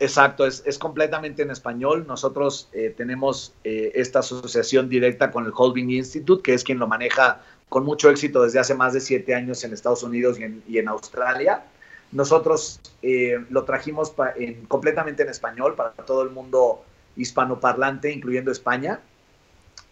Exacto, 0.00 0.46
es, 0.46 0.62
es, 0.64 0.78
completamente 0.78 1.42
en 1.42 1.50
español. 1.50 2.06
Nosotros 2.06 2.68
eh, 2.72 2.94
tenemos 2.96 3.52
eh, 3.64 3.90
esta 3.94 4.20
asociación 4.20 4.88
directa 4.88 5.32
con 5.32 5.44
el 5.44 5.52
Holbein 5.54 5.90
Institute, 5.90 6.42
que 6.42 6.54
es 6.54 6.62
quien 6.62 6.78
lo 6.78 6.86
maneja 6.86 7.40
con 7.68 7.84
mucho 7.84 8.08
éxito 8.08 8.44
desde 8.44 8.60
hace 8.60 8.74
más 8.74 8.92
de 8.92 9.00
siete 9.00 9.34
años 9.34 9.64
en 9.64 9.72
Estados 9.72 10.04
Unidos 10.04 10.38
y 10.38 10.78
en, 10.78 10.88
Australia. 10.88 11.64
Nosotros 12.12 12.80
eh, 13.02 13.44
lo 13.50 13.64
trajimos 13.64 14.14
en, 14.36 14.64
completamente 14.66 15.24
en 15.24 15.30
español 15.30 15.74
para 15.74 15.90
todo 15.90 16.22
el 16.22 16.30
mundo 16.30 16.84
hispanoparlante, 17.16 18.12
incluyendo 18.12 18.52
España. 18.52 19.00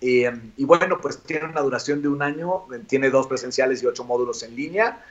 y 0.00 0.64
bueno, 0.64 0.98
pues 1.02 1.18
tiene 1.18 1.46
una 1.46 1.60
duración 1.62 2.00
de 2.00 2.08
un 2.08 2.22
año, 2.22 2.66
tiene 2.86 3.10
dos 3.10 3.26
presenciales 3.26 3.82
y 3.82 3.86
ocho 3.86 4.04
módulos 4.04 4.42
en 4.44 4.54
línea. 4.54 5.02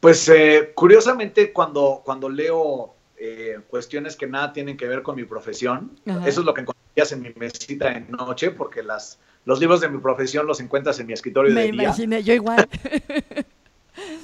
Pues 0.00 0.28
eh, 0.28 0.72
curiosamente 0.74 1.52
cuando, 1.52 2.02
cuando 2.04 2.28
leo 2.28 2.94
cuestiones 3.68 4.16
que 4.16 4.26
nada 4.26 4.50
tienen 4.50 4.78
que 4.78 4.86
ver 4.86 5.02
con 5.02 5.14
mi 5.14 5.24
profesión, 5.24 5.90
eso 6.24 6.40
es 6.40 6.46
lo 6.46 6.54
que 6.54 6.62
encontrarías 6.62 7.12
en 7.12 7.20
mi 7.20 7.30
mesita 7.36 7.90
de 7.90 8.00
noche, 8.00 8.50
porque 8.50 8.82
las 8.82 9.18
los 9.44 9.60
libros 9.60 9.80
de 9.80 9.90
mi 9.90 9.98
profesión 9.98 10.46
los 10.46 10.60
encuentras 10.60 10.98
en 11.00 11.06
mi 11.06 11.12
escritorio 11.12 11.52
Me 11.52 11.66
de 11.66 11.72
día. 11.72 11.82
imaginé, 11.84 12.22
yo 12.22 12.32
igual. 12.32 12.66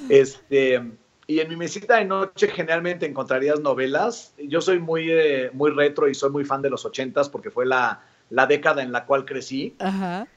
Este, 0.09 0.81
y 1.27 1.39
en 1.39 1.49
mi 1.49 1.55
mesita 1.55 1.97
de 1.97 2.05
noche 2.05 2.47
generalmente 2.47 3.05
encontrarías 3.05 3.59
novelas. 3.59 4.33
Yo 4.37 4.61
soy 4.61 4.79
muy, 4.79 5.11
eh, 5.11 5.49
muy 5.53 5.71
retro 5.71 6.07
y 6.07 6.15
soy 6.15 6.29
muy 6.29 6.45
fan 6.45 6.61
de 6.61 6.69
los 6.69 6.85
ochentas 6.85 7.29
porque 7.29 7.51
fue 7.51 7.65
la, 7.65 8.01
la 8.29 8.45
década 8.45 8.81
en 8.81 8.91
la 8.91 9.05
cual 9.05 9.25
crecí. 9.25 9.75
Ajá. 9.79 10.27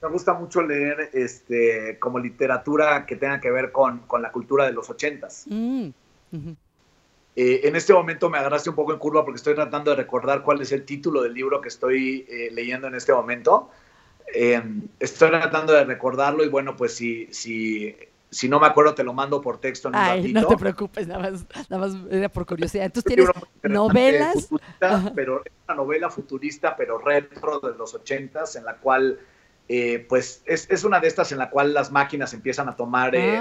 Me 0.00 0.08
gusta 0.08 0.32
mucho 0.32 0.62
leer 0.62 1.10
este, 1.12 1.98
como 1.98 2.18
literatura 2.18 3.04
que 3.04 3.16
tenga 3.16 3.40
que 3.40 3.50
ver 3.50 3.72
con, 3.72 4.00
con 4.00 4.22
la 4.22 4.30
cultura 4.30 4.64
de 4.64 4.72
los 4.72 4.88
ochentas. 4.88 5.44
Mm. 5.48 5.88
Eh, 7.34 7.60
en 7.64 7.76
este 7.76 7.92
momento 7.92 8.30
me 8.30 8.38
agarraste 8.38 8.70
un 8.70 8.76
poco 8.76 8.92
en 8.92 8.98
curva 8.98 9.24
porque 9.24 9.38
estoy 9.38 9.54
tratando 9.54 9.90
de 9.90 9.96
recordar 9.96 10.42
cuál 10.42 10.60
es 10.60 10.72
el 10.72 10.84
título 10.84 11.22
del 11.22 11.34
libro 11.34 11.60
que 11.60 11.68
estoy 11.68 12.26
eh, 12.28 12.48
leyendo 12.52 12.86
en 12.86 12.94
este 12.94 13.12
momento. 13.12 13.70
Eh, 14.32 14.62
estoy 15.00 15.30
tratando 15.30 15.72
de 15.72 15.84
recordarlo 15.84 16.44
y 16.44 16.48
bueno, 16.48 16.76
pues 16.76 16.94
si, 16.94 17.26
si, 17.32 17.94
si 18.30 18.48
no 18.48 18.60
me 18.60 18.66
acuerdo 18.66 18.94
te 18.94 19.04
lo 19.04 19.12
mando 19.12 19.40
por 19.40 19.58
texto 19.58 19.88
en 19.88 19.94
un 19.94 20.00
Ay, 20.00 20.20
ratito. 20.20 20.40
no 20.40 20.46
te 20.48 20.56
preocupes, 20.56 21.06
nada 21.06 21.30
más, 21.30 21.46
nada 21.68 21.86
más 21.88 21.96
era 22.10 22.28
por 22.28 22.46
curiosidad. 22.46 22.84
Entonces 22.86 23.14
tienes 23.14 23.30
novelas. 23.62 24.48
pero 25.14 25.42
es 25.44 25.52
una 25.66 25.76
novela 25.76 26.10
futurista, 26.10 26.76
pero 26.76 26.98
retro 26.98 27.60
de 27.60 27.76
los 27.76 27.94
ochentas, 27.94 28.56
en 28.56 28.64
la 28.64 28.76
cual, 28.76 29.18
eh, 29.68 30.04
pues, 30.08 30.42
es, 30.46 30.68
es 30.70 30.84
una 30.84 31.00
de 31.00 31.08
estas 31.08 31.32
en 31.32 31.38
la 31.38 31.50
cual 31.50 31.72
las 31.72 31.90
máquinas 31.90 32.34
empiezan 32.34 32.68
a 32.68 32.76
tomar 32.76 33.14
eh, 33.14 33.38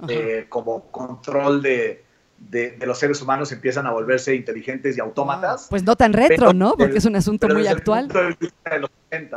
Ah, 0.00 0.06
eh, 0.08 0.46
como 0.48 0.90
control 0.92 1.60
de, 1.62 2.04
de, 2.38 2.70
de 2.72 2.86
los 2.86 2.98
seres 2.98 3.20
humanos, 3.20 3.52
empiezan 3.52 3.86
a 3.86 3.92
volverse 3.92 4.34
inteligentes 4.34 4.96
y 4.96 5.00
autómatas. 5.00 5.66
Pues 5.68 5.82
no 5.82 5.96
tan 5.96 6.12
retro, 6.12 6.36
pero 6.36 6.52
¿no? 6.52 6.74
Porque 6.76 6.98
es 6.98 7.04
un 7.04 7.16
asunto 7.16 7.46
pero 7.46 7.54
muy 7.54 7.62
desde 7.62 7.72
el 7.72 7.78
actual. 7.78 8.04
punto 8.06 8.18
de 8.20 8.36
vista 8.40 8.70
de 8.70 8.78
los 8.80 8.90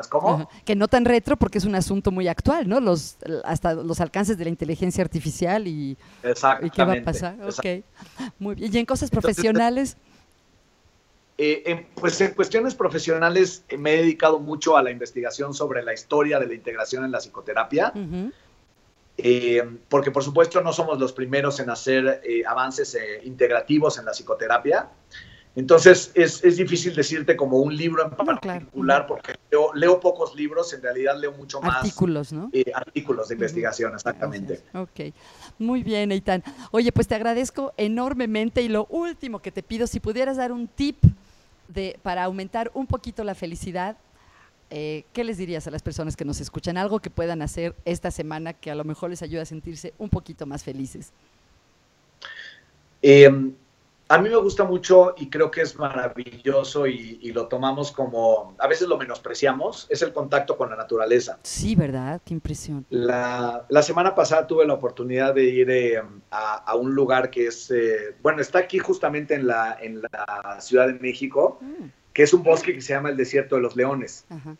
¿cómo? 0.09 0.29
Ajá. 0.29 0.49
Que 0.65 0.75
no 0.75 0.87
tan 0.87 1.05
retro 1.05 1.37
porque 1.37 1.57
es 1.57 1.65
un 1.65 1.75
asunto 1.75 2.11
muy 2.11 2.27
actual, 2.27 2.67
¿no? 2.67 2.79
Los, 2.79 3.17
hasta 3.43 3.73
los 3.73 3.99
alcances 4.01 4.37
de 4.37 4.43
la 4.43 4.49
inteligencia 4.49 5.03
artificial 5.03 5.67
y, 5.67 5.97
y 6.61 6.69
qué 6.69 6.83
va 6.83 6.93
a 6.93 7.03
pasar. 7.03 7.37
Ok. 7.43 7.83
Muy 8.39 8.55
bien. 8.55 8.73
Y 8.73 8.77
en 8.77 8.85
cosas 8.85 9.09
Entonces, 9.09 9.35
profesionales. 9.35 9.97
Eh, 11.37 11.63
en, 11.65 11.87
pues 11.95 12.21
en 12.21 12.33
cuestiones 12.33 12.75
profesionales 12.75 13.63
eh, 13.69 13.77
me 13.77 13.95
he 13.95 13.97
dedicado 13.97 14.39
mucho 14.39 14.77
a 14.77 14.83
la 14.83 14.91
investigación 14.91 15.53
sobre 15.55 15.81
la 15.81 15.93
historia 15.93 16.39
de 16.39 16.45
la 16.45 16.53
integración 16.53 17.03
en 17.03 17.11
la 17.11 17.19
psicoterapia. 17.19 17.93
ujú, 17.95 18.31
Eh, 19.23 19.61
porque 19.87 20.09
por 20.09 20.23
supuesto 20.23 20.61
no 20.61 20.73
somos 20.73 20.99
los 20.99 21.13
primeros 21.13 21.59
en 21.59 21.69
hacer 21.69 22.21
eh, 22.23 22.43
avances 22.45 22.95
eh, 22.95 23.21
integrativos 23.23 23.99
en 23.99 24.05
la 24.05 24.13
psicoterapia. 24.13 24.89
Entonces 25.53 26.11
es, 26.15 26.43
es 26.45 26.57
difícil 26.57 26.95
decirte 26.95 27.35
como 27.35 27.57
un 27.57 27.75
libro 27.75 28.03
en 28.03 28.09
claro. 28.11 28.39
particular 28.41 29.05
porque 29.05 29.35
leo, 29.51 29.73
leo 29.73 29.99
pocos 29.99 30.33
libros, 30.33 30.73
en 30.73 30.81
realidad 30.81 31.19
leo 31.19 31.33
mucho 31.33 31.61
más 31.61 31.83
Artículos, 31.83 32.31
¿no? 32.31 32.49
artículos 32.73 33.27
de 33.27 33.35
investigación, 33.35 33.93
exactamente. 33.93 34.63
Ok, 34.73 35.13
muy 35.59 35.83
bien, 35.83 36.13
Eitan. 36.13 36.41
Oye, 36.71 36.93
pues 36.93 37.07
te 37.07 37.15
agradezco 37.15 37.73
enormemente 37.75 38.61
y 38.61 38.69
lo 38.69 38.85
último 38.85 39.39
que 39.39 39.51
te 39.51 39.61
pido, 39.61 39.87
si 39.87 39.99
pudieras 39.99 40.37
dar 40.37 40.53
un 40.53 40.69
tip 40.69 41.03
de, 41.67 41.99
para 42.01 42.23
aumentar 42.23 42.71
un 42.73 42.87
poquito 42.87 43.25
la 43.25 43.35
felicidad, 43.35 43.97
eh, 44.71 45.05
¿qué 45.13 45.23
les 45.23 45.37
dirías 45.37 45.67
a 45.67 45.71
las 45.71 45.83
personas 45.83 46.15
que 46.15 46.25
nos 46.25 46.41
escuchan? 46.41 46.77
Algo 46.77 46.99
que 46.99 47.11
puedan 47.11 47.41
hacer 47.43 47.75
esta 47.85 48.09
semana 48.09 48.53
que 48.53 48.71
a 48.71 48.75
lo 48.75 48.83
mejor 48.83 49.11
les 49.11 49.21
ayude 49.21 49.41
a 49.41 49.45
sentirse 49.45 49.93
un 49.99 50.09
poquito 50.09 50.47
más 50.47 50.63
felices. 50.63 51.11
Eh, 53.03 53.29
a 54.07 54.17
mí 54.17 54.27
me 54.27 54.35
gusta 54.35 54.65
mucho 54.65 55.15
y 55.17 55.29
creo 55.29 55.49
que 55.51 55.61
es 55.61 55.77
maravilloso 55.77 56.85
y, 56.85 57.17
y 57.21 57.31
lo 57.31 57.47
tomamos 57.47 57.93
como, 57.93 58.55
a 58.59 58.67
veces 58.67 58.89
lo 58.89 58.97
menospreciamos, 58.97 59.87
es 59.89 60.01
el 60.01 60.11
contacto 60.11 60.57
con 60.57 60.69
la 60.69 60.75
naturaleza. 60.75 61.39
Sí, 61.43 61.75
¿verdad? 61.75 62.19
Qué 62.25 62.33
impresión. 62.33 62.85
La, 62.89 63.65
la 63.69 63.81
semana 63.81 64.13
pasada 64.13 64.47
tuve 64.47 64.67
la 64.67 64.73
oportunidad 64.73 65.33
de 65.33 65.45
ir 65.45 65.69
eh, 65.69 66.03
a, 66.29 66.55
a 66.55 66.75
un 66.75 66.93
lugar 66.93 67.29
que 67.29 67.47
es, 67.47 67.71
eh, 67.71 68.13
bueno, 68.21 68.41
está 68.41 68.59
aquí 68.59 68.79
justamente 68.79 69.33
en 69.33 69.47
la, 69.47 69.77
en 69.81 70.01
la 70.01 70.59
Ciudad 70.59 70.87
de 70.87 70.93
México, 70.95 71.59
Mm, 71.61 71.85
que 72.13 72.23
es 72.23 72.33
un 72.33 72.43
bosque 72.43 72.73
que 72.73 72.81
se 72.81 72.93
llama 72.93 73.09
el 73.09 73.17
Desierto 73.17 73.55
de 73.55 73.61
los 73.61 73.75
Leones. 73.75 74.25
ajá. 74.29 74.55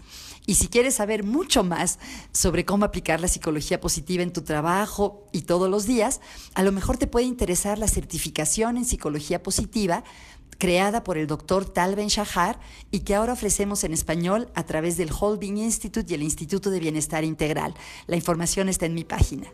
Y 0.49 0.55
si 0.55 0.69
quieres 0.69 0.95
saber 0.95 1.25
mucho 1.25 1.63
más 1.63 1.99
sobre 2.33 2.65
cómo 2.65 2.85
aplicar 2.85 3.21
la 3.21 3.29
psicología 3.29 3.81
positiva 3.81 4.23
en 4.23 4.33
tu 4.33 4.43
trabajo 4.43 5.27
y 5.33 5.43
todos 5.43 5.71
los 5.71 5.87
días, 5.87 6.21
a 6.55 6.63
lo 6.63 6.73
mejor 6.73 6.99
te 6.99 7.07
puede 7.07 7.27
interesar 7.27 7.79
la 7.79 7.89
certificación 7.89 8.77
en 8.77 8.85
psicología 8.85 9.43
positiva 9.43 10.05
creada 10.59 11.05
por 11.05 11.19
el 11.19 11.27
doctor 11.27 11.65
Tal 11.65 11.97
Ben 11.97 12.09
Shahar 12.09 12.59
y 12.91 13.01
que 13.01 13.15
ahora 13.15 13.33
ofrecemos 13.33 13.85
en 13.85 13.93
español 13.93 14.49
a 14.55 14.65
través 14.65 14.97
del 14.97 15.11
Holding 15.19 15.57
Institute 15.59 16.11
y 16.11 16.15
el 16.15 16.23
Instituto 16.23 16.71
de 16.71 16.81
Bienestar 16.81 17.25
Integral. 17.25 17.75
La 18.07 18.17
información 18.17 18.69
está 18.69 18.87
en 18.87 18.95
mi 18.95 19.05
página. 19.05 19.47